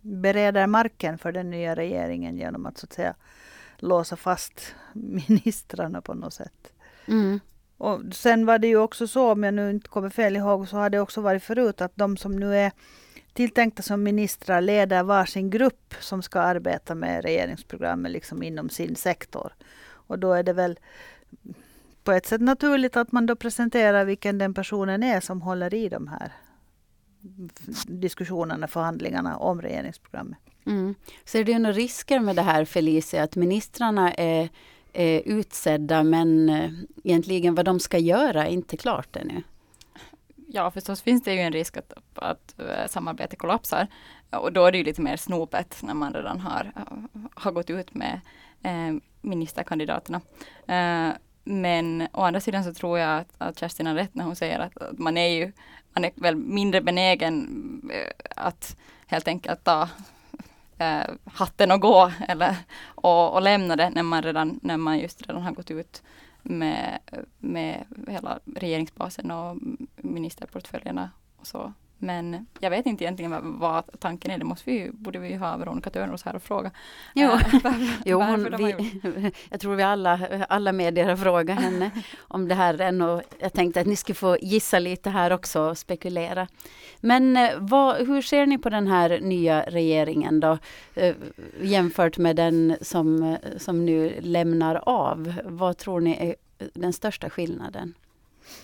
bereder 0.00 0.66
marken 0.66 1.18
för 1.18 1.32
den 1.32 1.50
nya 1.50 1.76
regeringen 1.76 2.36
genom 2.36 2.66
att 2.66 2.78
så 2.78 2.86
att 2.86 2.92
säga 2.92 3.14
låsa 3.76 4.16
fast 4.16 4.74
ministrarna 4.92 6.02
på 6.02 6.14
något 6.14 6.34
sätt. 6.34 6.72
Mm. 7.06 7.40
Och 7.76 8.00
sen 8.12 8.46
var 8.46 8.58
det 8.58 8.66
ju 8.66 8.76
också 8.76 9.06
så, 9.06 9.32
om 9.32 9.42
jag 9.42 9.54
nu 9.54 9.70
inte 9.70 9.88
kommer 9.88 10.10
fel 10.10 10.36
ihåg, 10.36 10.68
så 10.68 10.76
har 10.76 10.90
det 10.90 11.00
också 11.00 11.20
varit 11.20 11.42
förut 11.42 11.80
att 11.80 11.92
de 11.94 12.16
som 12.16 12.36
nu 12.36 12.56
är 12.56 12.72
tilltänkta 13.32 13.82
som 13.82 14.02
ministrar 14.02 14.60
leder 14.60 15.02
varsin 15.02 15.50
grupp 15.50 15.94
som 16.00 16.22
ska 16.22 16.40
arbeta 16.40 16.94
med 16.94 17.24
regeringsprogrammet 17.24 18.12
liksom 18.12 18.42
inom 18.42 18.70
sin 18.70 18.96
sektor. 18.96 19.52
Och 19.84 20.18
då 20.18 20.32
är 20.32 20.42
det 20.42 20.52
väl 20.52 20.78
på 22.04 22.12
ett 22.12 22.26
sätt 22.26 22.40
naturligt 22.40 22.96
att 22.96 23.12
man 23.12 23.26
då 23.26 23.36
presenterar 23.36 24.04
vilken 24.04 24.38
den 24.38 24.54
personen 24.54 25.02
är 25.02 25.20
som 25.20 25.42
håller 25.42 25.74
i 25.74 25.88
de 25.88 26.08
här 26.08 26.32
diskussionerna, 27.86 28.68
förhandlingarna 28.68 29.36
om 29.36 29.62
regeringsprogrammet. 29.62 30.38
Mm. 30.66 30.94
Ser 31.24 31.44
du 31.44 31.58
några 31.58 31.72
risker 31.72 32.20
med 32.20 32.36
det 32.36 32.42
här 32.42 32.64
Felicia, 32.64 33.22
att 33.22 33.36
ministrarna 33.36 34.12
är, 34.12 34.48
är 34.92 35.22
utsedda 35.24 36.02
men 36.02 36.48
eh, 36.48 36.70
egentligen 37.04 37.54
vad 37.54 37.64
de 37.64 37.80
ska 37.80 37.98
göra 37.98 38.46
är 38.46 38.50
inte 38.50 38.76
klart 38.76 39.16
ännu? 39.16 39.42
Ja, 40.54 40.70
förstås 40.70 41.02
finns 41.02 41.22
det 41.22 41.34
ju 41.34 41.40
en 41.40 41.52
risk 41.52 41.76
att, 41.76 41.92
att 42.14 42.54
eh, 42.58 42.66
uh, 42.66 42.86
samarbetet 42.86 43.38
kollapsar. 43.38 43.86
Och 44.30 44.52
då 44.52 44.66
är 44.66 44.72
det 44.72 44.78
ju 44.78 44.84
lite 44.84 45.00
mer 45.00 45.16
snopet 45.16 45.78
när 45.82 45.94
man 45.94 46.12
redan 46.12 46.40
har, 46.40 46.72
har 47.34 47.52
gått 47.52 47.70
ut 47.70 47.94
med 47.94 48.20
eh, 48.62 48.94
ministerkandidaterna. 49.20 50.20
Eh, 50.66 51.14
men 51.44 52.08
å 52.12 52.22
andra 52.22 52.40
sidan 52.40 52.64
så 52.64 52.74
tror 52.74 52.98
jag 52.98 53.18
att, 53.20 53.34
att 53.38 53.58
Kerstin 53.58 53.86
har 53.86 53.94
rätt 53.94 54.14
när 54.14 54.24
hon 54.24 54.36
säger 54.36 54.58
att, 54.58 54.78
att 54.78 54.98
man 54.98 55.16
är 55.16 55.28
ju 55.28 55.52
man 55.92 56.04
är 56.04 56.12
väl 56.14 56.36
mindre 56.36 56.80
benägen 56.80 57.90
eh, 57.92 58.12
att 58.36 58.76
helt 59.06 59.28
enkelt 59.28 59.64
ta 59.64 59.88
eh, 60.78 61.10
hatten 61.24 61.70
och 61.70 61.80
gå 61.80 62.12
eller 62.28 62.56
och, 62.84 63.34
och 63.34 63.42
lämna 63.42 63.76
det 63.76 63.90
när 63.90 64.02
man 64.02 64.22
redan 64.22 64.60
när 64.62 64.76
man 64.76 64.98
just 64.98 65.22
redan 65.22 65.42
har 65.42 65.52
gått 65.52 65.70
ut 65.70 66.02
med, 66.42 66.98
med 67.38 67.84
hela 68.08 68.40
regeringsbasen 68.56 69.30
och 69.30 69.56
ministerportföljerna 69.96 71.10
och 71.36 71.46
så. 71.46 71.72
Men 72.02 72.46
jag 72.60 72.70
vet 72.70 72.86
inte 72.86 73.04
egentligen 73.04 73.58
vad, 73.58 74.00
tanken 74.00 74.30
är. 74.30 74.38
Det 74.38 74.44
måste 74.44 74.70
vi, 74.70 74.90
borde 74.92 75.18
vi 75.18 75.34
ha 75.34 75.56
Veronica 75.56 75.90
Törnros 75.90 76.22
här 76.22 76.34
och 76.34 76.42
fråga. 76.42 76.70
Jo, 77.14 77.30
äh, 77.30 77.40
jo 78.04 78.22
hon, 78.22 78.56
vi, 78.58 78.92
jag 79.50 79.60
tror 79.60 79.74
vi 79.74 79.82
alla, 79.82 80.46
alla 80.48 80.72
medier 80.72 81.08
har 81.08 81.16
frågat 81.16 81.58
henne 81.58 81.90
om 82.18 82.48
det 82.48 82.54
här 82.54 83.02
Och 83.02 83.22
jag 83.38 83.52
tänkte 83.52 83.80
att 83.80 83.86
ni 83.86 83.96
skulle 83.96 84.14
få 84.14 84.36
gissa 84.40 84.78
lite 84.78 85.10
här 85.10 85.32
också 85.32 85.60
och 85.60 85.78
spekulera. 85.78 86.48
Men 87.00 87.36
eh, 87.36 87.50
vad, 87.58 88.06
hur 88.06 88.22
ser 88.22 88.46
ni 88.46 88.58
på 88.58 88.70
den 88.70 88.86
här 88.86 89.20
nya 89.20 89.62
regeringen 89.62 90.40
då? 90.40 90.58
Eh, 90.94 91.14
jämfört 91.60 92.18
med 92.18 92.36
den 92.36 92.76
som, 92.80 93.36
som 93.56 93.86
nu 93.86 94.20
lämnar 94.20 94.74
av. 94.88 95.34
Vad 95.44 95.76
tror 95.78 96.00
ni 96.00 96.10
är 96.10 96.34
den 96.74 96.92
största 96.92 97.30
skillnaden? 97.30 97.94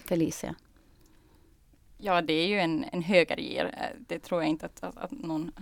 Felicia? 0.09 0.55
Ja, 1.99 2.21
det 2.21 2.33
är 2.33 2.47
ju 2.47 2.59
en, 2.59 2.85
en 2.93 3.03
högergir. 3.03 3.65
Eh, 3.65 4.01
det 4.07 4.19
tror 4.19 4.43
jag 4.43 4.51
inte 4.51 4.67
att, 4.67 4.85
att, 4.85 4.97
att 4.97 5.11
någon 5.11 5.53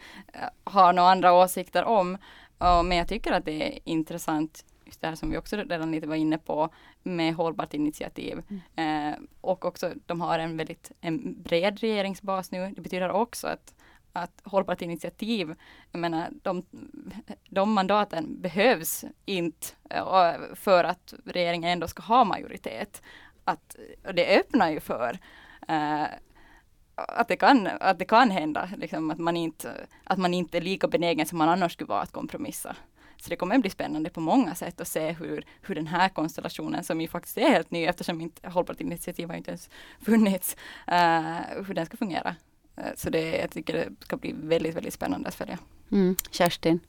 har 0.64 0.92
några 0.92 1.10
andra 1.10 1.32
åsikter 1.32 1.84
om. 1.84 2.18
Men 2.58 2.92
jag 2.92 3.08
tycker 3.08 3.32
att 3.32 3.44
det 3.44 3.62
är 3.62 3.78
intressant, 3.84 4.64
just 4.84 5.00
det 5.00 5.06
här 5.06 5.14
som 5.14 5.30
vi 5.30 5.38
också 5.38 5.56
redan 5.56 5.92
lite 5.92 6.06
var 6.06 6.16
inne 6.16 6.38
på, 6.38 6.68
med 7.02 7.34
hållbart 7.34 7.74
initiativ. 7.74 8.42
Mm. 8.76 9.12
Eh, 9.12 9.18
och 9.40 9.64
också, 9.64 9.92
de 10.06 10.20
har 10.20 10.38
en 10.38 10.56
väldigt 10.56 10.92
en 11.00 11.42
bred 11.42 11.80
regeringsbas 11.80 12.50
nu. 12.50 12.72
Det 12.76 12.80
betyder 12.80 13.10
också 13.10 13.46
att 13.46 13.74
att 14.16 14.40
hållbart 14.44 14.82
initiativ, 14.82 15.54
jag 15.92 15.98
menar 15.98 16.28
de, 16.42 16.62
de 17.50 17.72
mandaten 17.72 18.40
behövs 18.40 19.04
inte 19.24 19.66
eh, 19.90 20.34
för 20.54 20.84
att 20.84 21.14
regeringen 21.24 21.70
ändå 21.70 21.88
ska 21.88 22.02
ha 22.02 22.24
majoritet. 22.24 23.02
Att, 23.44 23.76
det 24.14 24.38
öppnar 24.38 24.70
ju 24.70 24.80
för 24.80 25.18
Uh, 25.70 26.06
att 26.94 27.28
det 27.28 27.36
kan, 27.36 27.68
att 27.80 27.98
det 27.98 28.04
kan 28.04 28.30
hända, 28.30 28.68
liksom, 28.76 29.10
att, 29.10 29.18
man 29.18 29.36
inte, 29.36 29.86
att 30.04 30.18
man 30.18 30.34
inte 30.34 30.56
är 30.56 30.60
lika 30.60 30.88
benägen 30.88 31.26
som 31.26 31.38
man 31.38 31.48
annars 31.48 31.72
skulle 31.72 31.88
vara 31.88 32.00
att 32.00 32.12
kompromissa. 32.12 32.76
Så 33.16 33.30
det 33.30 33.36
kommer 33.36 33.54
att 33.54 33.60
bli 33.60 33.70
spännande 33.70 34.10
på 34.10 34.20
många 34.20 34.54
sätt 34.54 34.80
att 34.80 34.88
se 34.88 35.12
hur, 35.12 35.44
hur 35.62 35.74
den 35.74 35.86
här 35.86 36.08
konstellationen, 36.08 36.84
som 36.84 37.00
ju 37.00 37.08
faktiskt 37.08 37.38
är 37.38 37.48
helt 37.48 37.70
ny 37.70 37.84
eftersom 37.84 38.20
inte 38.20 38.48
hållbart 38.48 38.80
initiativ 38.80 39.28
har 39.28 39.36
inte 39.36 39.50
ens 39.50 39.70
funnits, 40.00 40.56
uh, 40.92 41.64
hur 41.66 41.74
den 41.74 41.86
ska 41.86 41.96
fungera. 41.96 42.36
Uh, 42.78 42.84
så 42.96 43.10
det, 43.10 43.36
jag 43.36 43.50
tycker 43.50 43.74
det 43.74 44.04
ska 44.04 44.16
bli 44.16 44.34
väldigt, 44.38 44.76
väldigt 44.76 44.94
spännande 44.94 45.28
att 45.28 45.34
följa. 45.34 45.58
Mm. 45.92 46.16
Kerstin? 46.30 46.80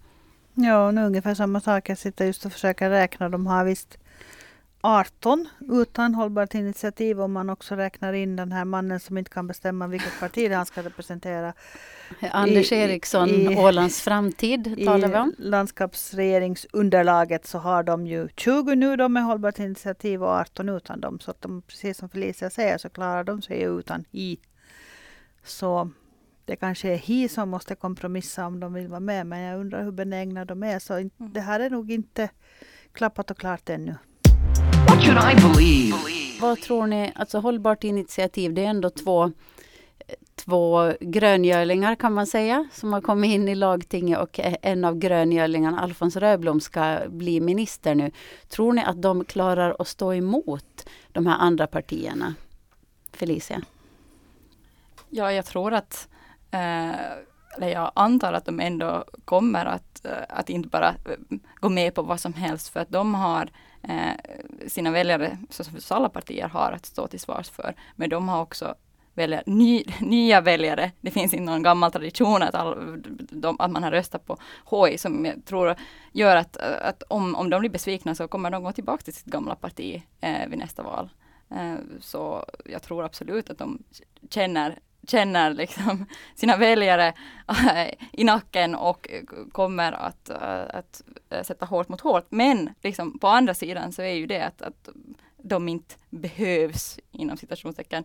Ja, 0.54 0.92
nu 0.92 1.06
ungefär 1.06 1.36
samma 1.36 1.62
sak. 1.62 1.90
Jag 1.90 1.98
sitter 1.98 2.26
just 2.26 2.46
och 2.46 2.52
försöker 2.52 2.90
räkna. 2.90 3.30
De 3.30 3.48
har 3.48 3.64
visst 3.64 3.98
18 4.82 5.48
utan 5.70 6.16
hållbart 6.16 6.54
initiativ 6.54 7.22
om 7.22 7.32
man 7.32 7.50
också 7.50 7.76
räknar 7.76 8.14
in 8.14 8.36
den 8.36 8.52
här 8.52 8.66
mannen 8.66 9.00
som 9.00 9.18
inte 9.18 9.32
kan 9.32 9.48
bestämma 9.48 9.88
vilket 9.88 10.20
parti 10.20 10.52
han 10.52 10.66
ska 10.66 10.84
representera. 10.84 11.54
Anders 12.32 12.72
Eriksson, 12.72 13.30
i, 13.30 13.58
Ålands 13.58 14.02
framtid 14.02 14.86
talar 14.86 15.08
vi 15.08 15.16
om. 15.16 15.34
I 15.38 15.42
landskapsregeringsunderlaget 15.42 17.48
så 17.48 17.58
har 17.58 17.84
de 17.84 18.08
ju 18.08 18.30
20 18.36 18.76
nu 18.76 18.96
då 18.96 19.10
med 19.10 19.24
hållbart 19.24 19.60
initiativ 19.60 20.24
och 20.24 20.30
18 20.30 20.70
utan 20.70 21.02
dem. 21.02 21.20
Så 21.20 21.32
att 21.32 21.42
de, 21.42 21.62
precis 21.62 21.98
som 21.98 22.10
Felicia 22.10 22.50
säger 22.50 22.78
så 22.78 22.90
klarar 22.90 23.24
de 23.24 23.42
sig 23.42 23.62
utan 23.62 24.06
i. 24.12 24.38
Så 25.44 25.92
det 26.46 26.56
kanske 26.56 26.90
är 26.90 26.98
HI 26.98 27.30
som 27.30 27.50
måste 27.50 27.76
kompromissa 27.76 28.46
om 28.46 28.60
de 28.60 28.74
vill 28.74 28.88
vara 28.88 29.00
med. 29.00 29.28
Men 29.28 29.40
jag 29.40 29.60
undrar 29.60 29.84
hur 29.84 29.92
benägna 29.92 30.46
de 30.46 30.64
är. 30.64 30.80
Så 30.80 30.94
mm. 30.94 31.10
det 31.18 31.42
här 31.42 31.60
är 31.60 31.70
nog 31.70 31.92
inte 31.92 32.30
klappat 32.92 33.32
och 33.32 33.38
klart 33.38 33.70
ännu. 33.70 33.96
What 34.88 35.04
should 35.04 35.18
I 35.18 35.36
believe? 35.36 35.96
Vad 36.42 36.62
tror 36.62 36.88
ni, 36.88 37.12
alltså 37.16 37.40
hållbart 37.40 37.84
initiativ, 37.84 38.54
det 38.54 38.66
är 38.66 38.70
ändå 38.70 38.90
två 38.90 39.32
två 40.36 40.94
gröngölingar 41.00 41.96
kan 41.96 42.14
man 42.14 42.28
säga, 42.28 42.68
som 42.72 42.94
har 42.94 43.02
kommit 43.02 43.32
in 43.32 43.48
i 43.48 43.56
lagtinget 43.56 44.20
och 44.20 44.40
en 44.62 44.86
av 44.86 44.98
gröngölingarna, 44.98 45.80
Alfons 45.80 46.16
Röblom, 46.16 46.60
ska 46.60 47.00
bli 47.08 47.40
minister 47.40 47.96
nu. 47.96 48.12
Tror 48.50 48.74
ni 48.74 48.84
att 48.84 49.02
de 49.02 49.26
klarar 49.26 49.76
att 49.80 49.88
stå 49.88 50.14
emot 50.14 50.90
de 51.12 51.28
här 51.28 51.38
andra 51.40 51.68
partierna? 51.68 52.36
Felicia? 53.14 53.62
Ja, 55.10 55.32
jag 55.32 55.46
tror 55.46 55.74
att, 55.74 56.08
eh, 56.52 56.92
eller 57.58 57.70
jag 57.70 57.92
antar 57.96 58.34
att 58.34 58.46
de 58.46 58.60
ändå 58.60 59.04
kommer 59.26 59.66
att, 59.66 60.06
eh, 60.06 60.12
att 60.30 60.50
inte 60.50 60.70
bara 60.70 60.90
eh, 60.90 61.38
gå 61.60 61.70
med 61.70 61.96
på 61.96 62.02
vad 62.02 62.20
som 62.20 62.34
helst, 62.34 62.68
för 62.68 62.80
att 62.80 62.90
de 62.90 63.16
har 63.16 63.42
eh, 63.42 63.50
Eh, 63.82 64.14
sina 64.68 64.92
väljare, 64.92 65.38
som 65.50 65.66
alla 65.90 66.10
partier 66.10 66.48
har, 66.48 66.72
att 66.72 66.86
stå 66.86 67.08
till 67.08 67.20
svars 67.20 67.50
för. 67.50 67.74
Men 67.96 68.10
de 68.10 68.30
har 68.30 68.42
också 68.42 68.76
välja 69.14 69.44
ny, 69.46 69.84
nya 70.02 70.42
väljare. 70.42 70.92
Det 71.02 71.12
finns 71.12 71.34
inte 71.34 71.52
någon 71.52 71.64
gammal 71.64 71.92
tradition 71.92 72.44
att, 72.44 72.56
all, 72.56 73.02
de, 73.18 73.56
att 73.60 73.72
man 73.72 73.84
har 73.84 73.92
röstat 73.92 74.26
på 74.26 74.38
HI 74.72 74.98
som 74.98 75.26
jag 75.26 75.46
tror 75.46 75.76
gör 76.12 76.36
att, 76.36 76.58
att 76.58 77.04
om, 77.04 77.36
om 77.36 77.50
de 77.50 77.60
blir 77.60 77.70
besvikna 77.70 78.16
så 78.16 78.28
kommer 78.28 78.52
de 78.52 78.64
gå 78.64 78.72
tillbaka 78.72 79.04
till 79.04 79.14
sitt 79.14 79.26
gamla 79.26 79.56
parti 79.56 80.04
eh, 80.22 80.48
vid 80.48 80.60
nästa 80.60 80.84
val. 80.84 81.10
Eh, 81.50 81.76
så 82.00 82.46
jag 82.66 82.84
tror 82.84 83.04
absolut 83.04 83.50
att 83.50 83.58
de 83.58 83.84
känner 84.30 84.80
känner 85.10 85.54
liksom 85.54 86.06
sina 86.36 86.58
väljare 86.58 87.14
äh, 87.48 87.88
i 88.12 88.24
nacken 88.24 88.76
och 88.76 89.10
kommer 89.52 89.92
att, 89.92 90.30
äh, 90.30 90.62
att 90.70 91.02
sätta 91.42 91.66
hårt 91.66 91.90
mot 91.90 92.02
hårt. 92.02 92.26
Men 92.30 92.70
liksom 92.84 93.20
på 93.20 93.28
andra 93.28 93.54
sidan 93.54 93.92
så 93.92 94.02
är 94.02 94.14
ju 94.14 94.26
det 94.28 94.42
att, 94.42 94.62
att 94.62 94.90
de 95.38 95.70
inte 95.70 95.96
behövs 96.10 97.00
inom 97.12 97.38
citationstecken 97.38 98.04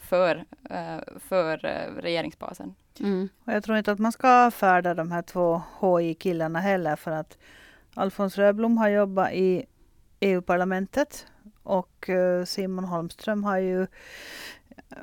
för, 0.00 0.44
för 1.18 1.56
regeringsbasen. 2.00 2.74
Mm. 3.00 3.28
Och 3.44 3.52
jag 3.52 3.64
tror 3.64 3.78
inte 3.78 3.92
att 3.92 3.98
man 3.98 4.12
ska 4.12 4.46
avfärda 4.46 4.94
de 4.94 5.12
här 5.12 5.22
två 5.22 5.62
HI-killarna 5.80 6.60
heller 6.60 6.96
för 6.96 7.10
att 7.10 7.38
Alfons 7.94 8.38
Röblom 8.38 8.78
har 8.78 8.88
jobbat 8.88 9.32
i 9.32 9.66
EU-parlamentet 10.20 11.26
och 11.62 12.10
Simon 12.46 12.84
Holmström 12.84 13.44
har 13.44 13.58
ju 13.58 13.86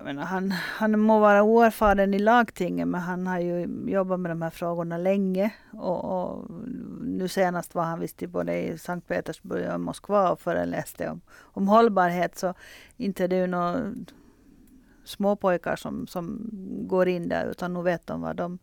menar, 0.03 0.23
han, 0.23 0.51
han 0.51 0.99
må 0.99 1.19
vara 1.19 1.43
oerfaren 1.43 2.13
i 2.13 2.19
lagtinget 2.19 2.87
men 2.87 3.01
han 3.01 3.27
har 3.27 3.39
ju 3.39 3.67
jobbat 3.87 4.19
med 4.19 4.31
de 4.31 4.41
här 4.41 4.49
frågorna 4.49 4.97
länge. 4.97 5.53
Och, 5.73 6.05
och 6.05 6.51
nu 7.01 7.27
senast 7.27 7.75
var 7.75 7.83
han 7.83 7.99
visst 7.99 8.27
både 8.27 8.57
i 8.57 8.77
Sankt 8.77 9.07
Petersburg 9.07 9.73
och 9.73 9.79
Moskva 9.79 10.31
och 10.31 10.39
föreläste 10.39 11.09
om, 11.09 11.21
om 11.41 11.67
hållbarhet. 11.67 12.37
Så 12.37 12.53
inte 12.97 13.23
är 13.23 13.27
det 13.27 13.35
ju 13.35 13.47
några 13.47 13.93
småpojkar 15.03 15.75
som, 15.75 16.07
som 16.07 16.49
går 16.87 17.07
in 17.07 17.29
där 17.29 17.45
utan 17.45 17.73
nu 17.73 17.81
vet 17.81 18.07
de 18.07 18.21
vad 18.21 18.35
de 18.35 18.59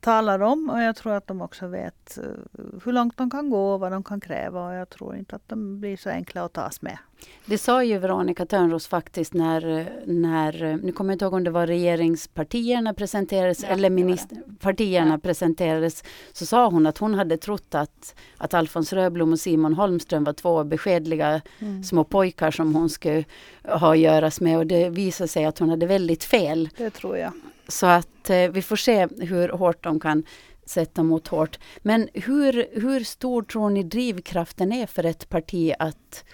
talar 0.00 0.40
om 0.40 0.70
och 0.70 0.82
jag 0.82 0.96
tror 0.96 1.14
att 1.14 1.26
de 1.26 1.42
också 1.42 1.66
vet 1.66 2.18
eh, 2.18 2.60
hur 2.84 2.92
långt 2.92 3.16
de 3.16 3.30
kan 3.30 3.50
gå 3.50 3.72
och 3.72 3.80
vad 3.80 3.92
de 3.92 4.04
kan 4.04 4.20
kräva 4.20 4.66
och 4.66 4.74
jag 4.74 4.88
tror 4.88 5.16
inte 5.16 5.36
att 5.36 5.48
de 5.48 5.80
blir 5.80 5.96
så 5.96 6.10
enkla 6.10 6.44
att 6.44 6.52
tas 6.52 6.82
med. 6.82 6.98
Det 7.46 7.58
sa 7.58 7.84
ju 7.84 7.98
Veronica 7.98 8.46
Törnros 8.46 8.86
faktiskt 8.86 9.34
när, 9.34 9.90
när, 10.06 10.78
nu 10.82 10.92
kommer 10.92 11.10
jag 11.10 11.14
inte 11.14 11.24
ihåg 11.24 11.34
om 11.34 11.44
det 11.44 11.50
var 11.50 11.66
regeringspartierna 11.66 12.94
presenterades 12.94 13.62
ja, 13.62 13.68
eller 13.68 13.90
minister, 13.90 14.38
partierna 14.60 15.10
ja. 15.10 15.18
presenterades, 15.18 16.04
så 16.32 16.46
sa 16.46 16.66
hon 16.66 16.86
att 16.86 16.98
hon 16.98 17.14
hade 17.14 17.36
trott 17.36 17.74
att, 17.74 18.14
att 18.36 18.54
Alfons 18.54 18.92
Röblom 18.92 19.32
och 19.32 19.40
Simon 19.40 19.74
Holmström 19.74 20.24
var 20.24 20.32
två 20.32 20.64
beskedliga 20.64 21.40
mm. 21.58 21.84
små 21.84 22.04
pojkar 22.04 22.50
som 22.50 22.74
hon 22.74 22.90
skulle 22.90 23.24
ha 23.64 23.92
att 23.92 23.98
göras 23.98 24.40
med 24.40 24.58
och 24.58 24.66
det 24.66 24.90
visade 24.90 25.28
sig 25.28 25.44
att 25.44 25.58
hon 25.58 25.70
hade 25.70 25.86
väldigt 25.86 26.24
fel. 26.24 26.68
Det 26.76 26.90
tror 26.90 27.18
jag. 27.18 27.32
Så 27.68 27.86
att 27.86 28.30
eh, 28.30 28.48
vi 28.48 28.62
får 28.62 28.76
se 28.76 29.08
hur 29.18 29.48
hårt 29.48 29.84
de 29.84 30.00
kan 30.00 30.22
sätta 30.68 31.02
mot 31.02 31.28
hårt. 31.28 31.58
Men 31.82 32.08
hur, 32.14 32.80
hur 32.80 33.04
stor 33.04 33.42
tror 33.42 33.70
ni 33.70 33.82
drivkraften 33.82 34.72
är 34.72 34.86
för 34.86 35.04
ett 35.04 35.28
parti 35.28 35.72
att, 35.78 36.24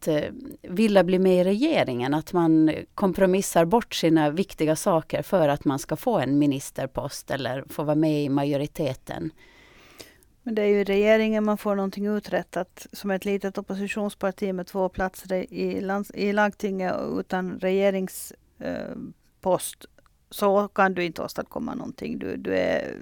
att 0.00 0.08
eh, 0.08 0.30
vilja 0.62 1.04
bli 1.04 1.18
med 1.18 1.40
i 1.40 1.44
regeringen? 1.44 2.14
Att 2.14 2.32
man 2.32 2.72
kompromissar 2.94 3.64
bort 3.64 3.94
sina 3.94 4.30
viktiga 4.30 4.76
saker 4.76 5.22
för 5.22 5.48
att 5.48 5.64
man 5.64 5.78
ska 5.78 5.96
få 5.96 6.18
en 6.18 6.38
ministerpost 6.38 7.30
eller 7.30 7.64
få 7.68 7.82
vara 7.82 7.96
med 7.96 8.24
i 8.24 8.28
majoriteten? 8.28 9.30
Men 10.42 10.54
det 10.54 10.62
är 10.62 10.66
ju 10.66 10.84
regeringen 10.84 11.44
man 11.44 11.58
får 11.58 11.76
någonting 11.76 12.06
uträttat. 12.06 12.86
Som 12.92 13.10
ett 13.10 13.24
litet 13.24 13.58
oppositionsparti 13.58 14.52
med 14.52 14.66
två 14.66 14.88
platser 14.88 15.52
i, 15.52 15.80
lands, 15.80 16.10
i 16.10 16.32
lagtinget 16.32 16.94
utan 17.18 17.58
regeringspost 17.58 19.84
eh, 19.84 19.90
så 20.30 20.68
kan 20.68 20.94
du 20.94 21.04
inte 21.04 21.22
åstadkomma 21.22 21.74
någonting. 21.74 22.18
Du, 22.18 22.36
du 22.36 22.54
är 22.54 22.96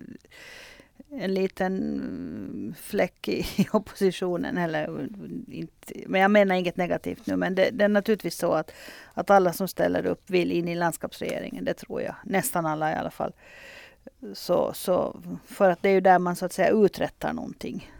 en 1.10 1.34
liten 1.34 2.74
fläck 2.80 3.28
i, 3.28 3.46
i 3.56 3.68
oppositionen. 3.72 4.58
Eller, 4.58 5.08
inte, 5.48 5.94
men 6.06 6.20
jag 6.20 6.30
menar 6.30 6.54
inget 6.54 6.76
negativt 6.76 7.26
nu. 7.26 7.36
Men 7.36 7.54
det, 7.54 7.70
det, 7.72 7.84
är 7.84 7.88
naturligtvis 7.88 8.36
så 8.36 8.52
att, 8.52 8.72
att 9.14 9.30
alla 9.30 9.52
som 9.52 9.68
ställer 9.68 10.06
upp 10.06 10.30
vill 10.30 10.52
in 10.52 10.68
i 10.68 10.74
landskapsregeringen. 10.74 11.64
Det 11.64 11.74
tror 11.74 12.02
jag. 12.02 12.14
Nästan 12.24 12.66
alla 12.66 12.92
i 12.92 12.94
alla 12.94 13.10
fall. 13.10 13.32
Så, 14.34 14.72
så, 14.74 15.20
för 15.44 15.70
att 15.70 15.82
det 15.82 15.88
är 15.88 15.92
ju 15.92 16.00
där 16.00 16.18
man 16.18 16.36
så 16.36 16.46
att 16.46 16.52
säga 16.52 16.70
uträttar 16.70 17.32
någonting. 17.32 17.92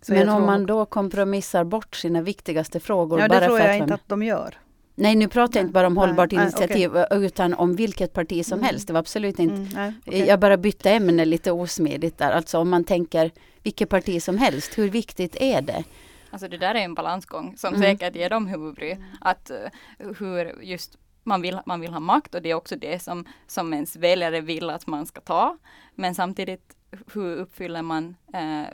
Så 0.00 0.12
men 0.12 0.28
om 0.28 0.46
man 0.46 0.66
då 0.66 0.86
kompromissar 0.86 1.64
bort 1.64 1.96
sina 1.96 2.22
viktigaste 2.22 2.80
frågor? 2.80 3.20
Ja, 3.20 3.28
det 3.28 3.28
bara 3.28 3.46
tror 3.46 3.58
jag 3.58 3.78
inte 3.78 3.94
att 3.94 4.08
de 4.08 4.22
gör. 4.22 4.58
Nej, 5.00 5.16
nu 5.16 5.28
pratar 5.28 5.60
jag 5.60 5.64
inte 5.64 5.72
bara 5.72 5.86
om 5.86 5.94
nej, 5.94 6.06
hållbart 6.06 6.32
nej, 6.32 6.42
initiativ 6.42 6.90
okay. 6.90 7.24
utan 7.26 7.54
om 7.54 7.76
vilket 7.76 8.12
parti 8.12 8.46
som 8.46 8.58
mm. 8.58 8.66
helst. 8.66 8.86
Det 8.86 8.92
var 8.92 9.00
absolut 9.00 9.38
inte... 9.38 9.54
Mm, 9.54 9.68
nej, 9.74 9.92
okay. 10.06 10.26
Jag 10.26 10.40
bara 10.40 10.56
bytte 10.56 10.90
ämne 10.90 11.24
lite 11.24 11.52
osmidigt 11.52 12.18
där. 12.18 12.30
Alltså 12.30 12.58
om 12.58 12.70
man 12.70 12.84
tänker 12.84 13.30
vilket 13.62 13.88
parti 13.88 14.22
som 14.22 14.38
helst, 14.38 14.78
hur 14.78 14.88
viktigt 14.88 15.36
är 15.40 15.62
det? 15.62 15.84
Alltså 16.30 16.48
det 16.48 16.58
där 16.58 16.74
är 16.74 16.78
en 16.78 16.94
balansgång 16.94 17.56
som 17.56 17.74
mm. 17.74 17.82
säkert 17.82 18.16
ger 18.16 18.30
dem 18.30 18.46
huvudbry. 18.46 18.96
Att 19.20 19.50
uh, 19.50 20.06
hur 20.18 20.62
just 20.62 20.98
man 21.22 21.42
vill, 21.42 21.60
man 21.66 21.80
vill 21.80 21.92
ha 21.92 22.00
makt 22.00 22.34
och 22.34 22.42
det 22.42 22.50
är 22.50 22.54
också 22.54 22.76
det 22.76 23.02
som, 23.02 23.24
som 23.46 23.74
ens 23.74 23.96
väljare 23.96 24.40
vill 24.40 24.70
att 24.70 24.86
man 24.86 25.06
ska 25.06 25.20
ta. 25.20 25.58
Men 25.94 26.14
samtidigt, 26.14 26.76
hur 27.12 27.36
uppfyller 27.36 27.82
man 27.82 28.16
uh, 28.34 28.66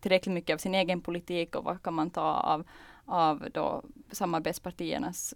tillräckligt 0.00 0.34
mycket 0.34 0.54
av 0.54 0.58
sin 0.58 0.74
egen 0.74 1.00
politik 1.00 1.56
och 1.56 1.64
vad 1.64 1.82
kan 1.82 1.94
man 1.94 2.10
ta 2.10 2.32
av 2.32 2.64
av 3.06 3.48
då 3.52 3.82
samarbetspartiernas 4.10 5.34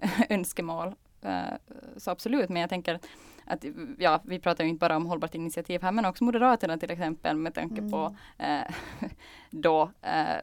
eh, 0.00 0.20
önskemål. 0.30 0.94
Eh, 1.22 1.54
så 1.96 2.10
absolut, 2.10 2.48
men 2.48 2.60
jag 2.60 2.70
tänker 2.70 3.00
att 3.48 3.64
ja, 3.98 4.20
vi 4.24 4.38
pratar 4.38 4.64
ju 4.64 4.70
inte 4.70 4.80
bara 4.80 4.96
om 4.96 5.06
hållbart 5.06 5.34
initiativ 5.34 5.82
här, 5.82 5.92
men 5.92 6.04
också 6.04 6.24
Moderaterna 6.24 6.78
till 6.78 6.90
exempel 6.90 7.36
med 7.36 7.54
tanke 7.54 7.78
mm. 7.78 7.90
på 7.90 8.16
eh, 8.38 8.74
då 9.50 9.90
eh, 10.02 10.36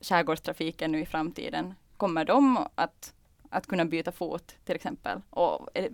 skärgårdstrafiken 0.00 0.92
nu 0.92 1.00
i 1.00 1.06
framtiden. 1.06 1.74
Kommer 1.96 2.24
de 2.24 2.66
att, 2.74 3.14
att 3.50 3.66
kunna 3.66 3.84
byta 3.84 4.12
fot 4.12 4.56
till 4.64 4.74
exempel? 4.74 5.20
Och 5.30 5.68
är, 5.74 5.88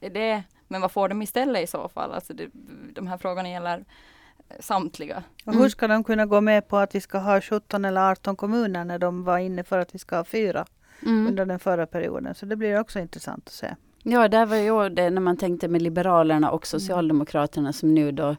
är 0.00 0.10
det, 0.10 0.42
men 0.68 0.80
vad 0.80 0.92
får 0.92 1.08
de 1.08 1.22
istället 1.22 1.64
i 1.64 1.66
så 1.66 1.88
fall? 1.88 2.12
Alltså 2.12 2.34
det, 2.34 2.48
de 2.94 3.06
här 3.06 3.18
frågorna 3.18 3.48
gäller 3.48 3.84
samtliga. 4.60 5.22
Och 5.44 5.54
hur 5.54 5.68
ska 5.68 5.88
de 5.88 6.04
kunna 6.04 6.26
gå 6.26 6.40
med 6.40 6.68
på 6.68 6.76
att 6.76 6.94
vi 6.94 7.00
ska 7.00 7.18
ha 7.18 7.40
17 7.40 7.84
eller 7.84 8.10
18 8.10 8.36
kommuner 8.36 8.84
när 8.84 8.98
de 8.98 9.24
var 9.24 9.38
inne 9.38 9.64
för 9.64 9.78
att 9.78 9.94
vi 9.94 9.98
ska 9.98 10.16
ha 10.16 10.24
fyra 10.24 10.66
mm. 11.02 11.26
under 11.26 11.46
den 11.46 11.58
förra 11.58 11.86
perioden. 11.86 12.34
Så 12.34 12.46
det 12.46 12.56
blir 12.56 12.80
också 12.80 12.98
intressant 12.98 13.46
att 13.46 13.52
se. 13.52 13.74
Ja, 14.02 14.28
där 14.28 14.46
var 14.46 14.56
ju 14.56 14.88
det 14.88 15.10
när 15.10 15.20
man 15.20 15.36
tänkte 15.36 15.68
med 15.68 15.82
Liberalerna 15.82 16.50
och 16.50 16.72
mm. 16.72 16.80
Socialdemokraterna 16.80 17.72
som 17.72 17.94
nu 17.94 18.12
då 18.12 18.36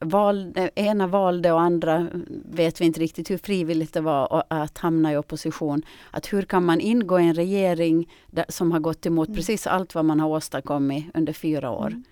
valde, 0.00 0.70
ena 0.74 1.06
valde 1.06 1.52
och 1.52 1.60
andra 1.60 2.08
vet 2.44 2.80
vi 2.80 2.84
inte 2.84 3.00
riktigt 3.00 3.30
hur 3.30 3.38
frivilligt 3.38 3.92
det 3.94 4.00
var 4.00 4.44
att 4.48 4.78
hamna 4.78 5.12
i 5.12 5.16
opposition. 5.16 5.82
Att 6.10 6.32
hur 6.32 6.42
kan 6.42 6.64
man 6.64 6.80
ingå 6.80 7.20
i 7.20 7.24
en 7.24 7.34
regering 7.34 8.08
där, 8.26 8.44
som 8.48 8.72
har 8.72 8.80
gått 8.80 9.06
emot 9.06 9.28
mm. 9.28 9.36
precis 9.36 9.66
allt 9.66 9.94
vad 9.94 10.04
man 10.04 10.20
har 10.20 10.28
åstadkommit 10.28 11.06
under 11.14 11.32
fyra 11.32 11.70
år. 11.70 11.86
Mm. 11.86 12.04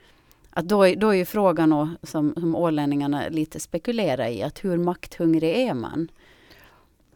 Att 0.57 0.69
då, 0.69 0.83
är- 0.87 0.97
då 0.97 1.09
är 1.09 1.15
ju 1.17 1.25
frågan 1.25 1.73
och, 1.73 1.89
som, 2.03 2.35
som 2.35 2.57
ålänningarna 2.57 3.29
lite 3.29 3.61
spekulerar 3.61 4.27
i, 4.29 4.43
att 4.43 4.65
hur 4.65 4.79
makthungrig 4.79 5.57
är 5.69 5.75
man? 5.75 6.09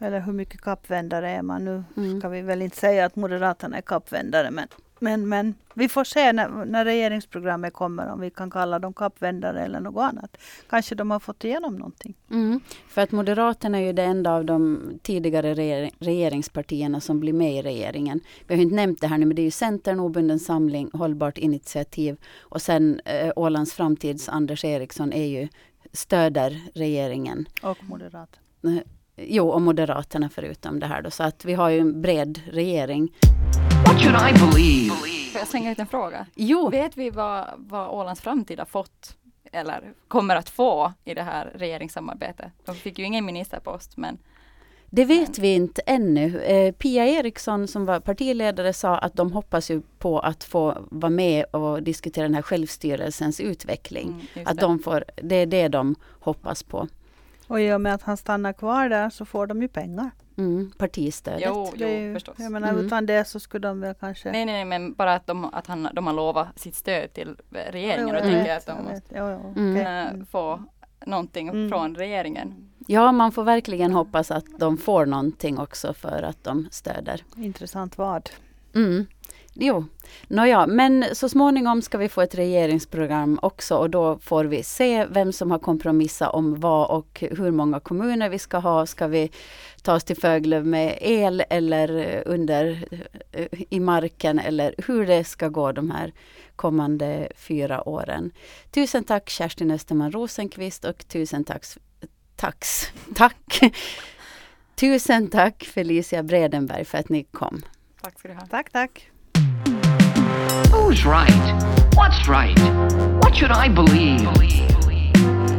Eller 0.01 0.21
hur 0.21 0.33
mycket 0.33 0.61
kappvändare 0.61 1.31
är 1.31 1.43
man? 1.43 1.65
Nu 1.65 1.85
Mm. 1.97 2.21
ska 2.21 2.29
vi 2.29 2.43
väl 2.43 2.63
inte 2.63 2.77
säga 2.77 3.05
att 3.05 3.17
Moderaterna 3.17 3.77
är 3.77 3.83
kappvändare 3.83 4.51
men, 4.51 4.69
men, 5.01 5.29
men 5.29 5.55
vi 5.75 5.89
får 5.89 6.05
se 6.05 6.33
när, 6.33 6.65
när 6.65 6.85
regeringsprogrammet 6.85 7.73
kommer 7.73 8.13
om 8.13 8.21
vi 8.21 8.31
kan 8.31 8.51
kalla 8.51 8.79
dem 8.79 8.93
kappvändare 8.93 9.65
eller 9.65 9.81
något 9.81 10.03
annat. 10.03 10.37
Kanske 10.69 10.95
de 10.95 11.11
har 11.11 11.21
fått 11.21 11.45
igenom 11.45 11.77
någonting. 11.77 12.15
Mm. 12.31 12.61
För 12.89 13.03
att 13.03 13.13
Moderaterna 13.13 13.79
är 13.79 13.83
ju 13.83 13.93
det 13.93 14.03
enda 14.03 14.33
av 14.33 14.45
de 14.45 14.81
tidigare 15.03 15.55
regering, 15.55 15.91
regeringspartierna 15.99 17.01
som 17.01 17.21
blir 17.21 17.33
med 17.33 17.55
i 17.55 17.63
regeringen. 17.63 18.21
Vi 18.47 18.55
har 18.55 18.63
inte 18.63 18.75
nämnt 18.75 19.01
det 19.01 19.07
här 19.07 19.19
nu, 19.19 19.27
men 19.27 19.37
det 19.37 19.43
är 19.43 19.45
ju 19.45 19.51
Centern, 19.51 20.01
Obunden 20.01 20.39
Samling, 20.39 20.91
Hållbart 20.93 21.39
Initiativ 21.39 22.17
och 22.39 22.63
sen 22.63 23.01
eh, 23.05 23.33
Ålands 23.37 23.75
Framtids 23.75 24.29
Anders 24.29 24.65
Eriksson 24.65 25.13
är 25.13 25.27
ju 25.27 25.49
stöder 25.93 26.61
regeringen. 26.75 27.47
Och 27.63 27.79
Moderaterna. 27.85 28.83
Jo, 29.27 29.49
och 29.49 29.63
Moderaterna 29.63 30.29
förutom 30.35 30.81
det 30.81 30.87
här 30.87 31.03
då. 31.03 31.11
Så 31.11 31.23
att 31.23 31.45
vi 31.45 31.55
har 31.55 31.69
ju 31.69 31.79
en 31.79 32.03
bred 32.03 32.41
regering. 32.53 33.13
What 33.87 34.01
should 34.03 34.17
I 34.17 34.33
believe? 34.33 34.95
Får 35.33 35.39
jag 35.39 35.49
slänga 35.49 35.73
ut 35.73 35.79
en 35.79 35.87
fråga? 35.87 36.27
Jo, 36.35 36.69
Vet 36.71 36.97
vi 36.97 37.11
vad, 37.11 37.47
vad 37.57 37.89
Ålands 37.89 38.21
framtid 38.21 38.59
har 38.59 38.67
fått 38.67 39.17
eller 39.53 39.93
kommer 40.09 40.37
att 40.37 40.51
få 40.51 40.93
i 41.05 41.15
det 41.15 41.23
här 41.23 41.53
regeringssamarbetet? 41.55 42.53
De 42.65 42.75
fick 42.75 42.99
ju 42.99 43.05
ingen 43.05 43.25
ministerpost 43.25 43.97
men 43.97 44.19
Det 44.91 45.05
vet 45.05 45.39
vi 45.39 45.55
inte 45.55 45.83
ännu. 45.87 46.41
Eh, 46.41 46.73
Pia 46.73 47.07
Eriksson 47.07 47.69
som 47.69 47.85
var 47.87 48.01
partiledare 48.01 48.73
sa 48.73 48.97
att 48.99 49.15
de 49.17 49.33
hoppas 49.33 49.71
ju 49.71 49.83
på 49.99 50.19
att 50.19 50.45
få 50.45 50.79
vara 50.91 51.11
med 51.11 51.45
och 51.45 51.83
diskutera 51.83 52.23
den 52.25 52.35
här 52.35 52.43
självstyrelsens 52.43 53.41
utveckling. 53.41 54.29
mm, 54.35 54.47
Att 54.49 54.59
de 54.61 54.79
får, 54.79 55.05
det 55.23 55.37
är 55.37 55.47
det 55.47 55.69
de 55.69 55.95
hoppas 56.21 56.63
på. 56.63 56.89
Och 57.51 57.61
i 57.61 57.73
och 57.73 57.81
med 57.81 57.95
att 57.95 58.03
han 58.03 58.17
stannar 58.17 58.53
kvar 58.53 58.89
där 58.89 59.11
så 59.11 59.25
får 59.25 59.47
de 59.47 59.63
ju 59.63 59.69
pengar. 59.69 60.11
Mm, 60.37 60.73
partistödet. 60.79 61.43
Jo, 61.47 61.73
jo 61.75 61.89
ju- 61.89 62.15
förstås. 62.15 62.35
Jag 62.39 62.53
menar 62.53 62.69
Mm. 62.69 62.87
utan 62.87 63.07
det 63.07 63.25
så 63.25 63.41
skulle 63.41 63.69
de 63.69 63.81
väl 63.81 63.95
kanske... 63.95 64.33
Nej, 64.33 64.45
nej, 64.45 64.55
nej, 64.55 64.65
men 64.65 64.93
bara 64.95 65.15
att 65.15 65.27
de, 65.27 65.45
att 65.55 65.67
han, 65.67 65.89
de 65.93 66.07
har 66.07 66.15
lovat 66.15 66.59
sitt 66.59 66.75
stöd 66.75 67.13
till 67.13 67.37
regeringen. 67.51 68.09
Jo, 68.09 68.15
och 68.17 68.23
tänker 68.23 68.45
vet, 68.45 68.69
att 68.69 68.77
de 68.77 68.85
måste. 68.85 69.15
Jo, 69.17 69.29
jo, 69.31 69.53
Mm. 69.57 69.73
okej. 69.73 69.85
kunna 69.85 70.11
Mm. 70.11 70.27
få 70.27 70.63
någonting 71.07 71.49
Mm. 71.49 71.69
från 71.71 71.95
regeringen. 71.95 72.71
Ja, 72.87 73.13
man 73.13 73.33
får 73.33 73.45
verkligen 73.45 73.93
hoppas 73.93 74.31
att 74.31 74.45
de 74.59 74.77
får 74.77 75.07
någonting 75.07 75.59
också 75.59 75.95
för 75.95 76.23
att 76.23 76.45
de 76.45 76.69
stöder. 76.71 77.25
Intressant 77.37 77.99
vad. 77.99 78.31
Mm. 78.75 79.07
Jo, 79.53 79.85
nåja, 80.29 80.67
men 80.67 81.05
så 81.13 81.29
småningom 81.29 81.83
ska 81.83 81.99
vi 81.99 82.09
få 82.09 82.21
ett 82.21 82.35
regeringsprogram 82.35 83.39
också 83.43 83.77
och 83.77 83.91
då 83.91 84.19
får 84.19 84.45
vi 84.45 84.63
se 84.63 85.07
vem 85.07 85.33
som 85.33 85.51
har 85.51 85.59
kompromissat 85.59 86.35
om 86.35 86.61
vad 86.61 86.91
och 86.91 87.25
hur 87.31 87.51
många 87.51 87.81
kommuner 87.81 88.29
vi 88.29 88.39
ska 88.39 88.59
ha. 88.59 88.87
Ska 88.87 89.07
vi 89.07 89.31
ta 89.83 89.95
oss 89.95 90.05
till 90.05 90.17
Föglöv 90.17 90.67
med 90.67 90.99
el 91.01 91.45
eller 91.51 92.23
under 92.29 92.89
eh, 93.33 93.47
i 93.71 93.81
marken 93.81 94.39
eller 94.39 94.75
hur 94.87 95.07
det 95.07 95.25
ska 95.25 95.49
gå 95.49 95.73
de 95.73 95.91
här 95.91 96.13
kommande 96.57 97.29
fyra 97.37 97.89
åren. 97.89 98.31
Tusen 98.71 99.05
tack 99.05 99.29
Kerstin 99.29 99.71
Österman 99.71 100.13
Rosenqvist 100.13 100.85
och 100.85 101.09
tusen 101.09 101.45
tack, 101.45 101.65
tax, 102.37 102.87
tack 103.15 103.61
Tusen 104.75 105.29
tack 105.29 105.65
Felicia 105.65 106.23
Bredenberg 106.23 106.85
för 106.85 106.99
att 106.99 107.09
ni 107.09 107.25
kom. 107.25 107.63
Tack 108.03 108.19
ska 108.19 108.29
du 108.29 108.35
ha. 108.35 108.47
Tack, 108.47 108.71
tack. 108.71 109.11
Who's 110.71 111.05
right? 111.05 111.95
What's 111.95 112.29
right? 112.29 112.59
What 113.23 113.35
should 113.37 113.51
I 113.51 113.69
believe? 113.69 114.27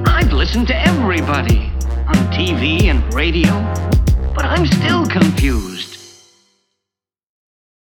I've 0.07 0.33
listened 0.33 0.67
to 0.67 0.75
everybody 0.87 1.71
on 2.07 2.15
TV 2.31 2.83
and 2.85 3.13
radio, 3.13 3.51
but 4.33 4.45
I'm 4.45 4.65
still 4.65 5.05
confused. 5.05 5.90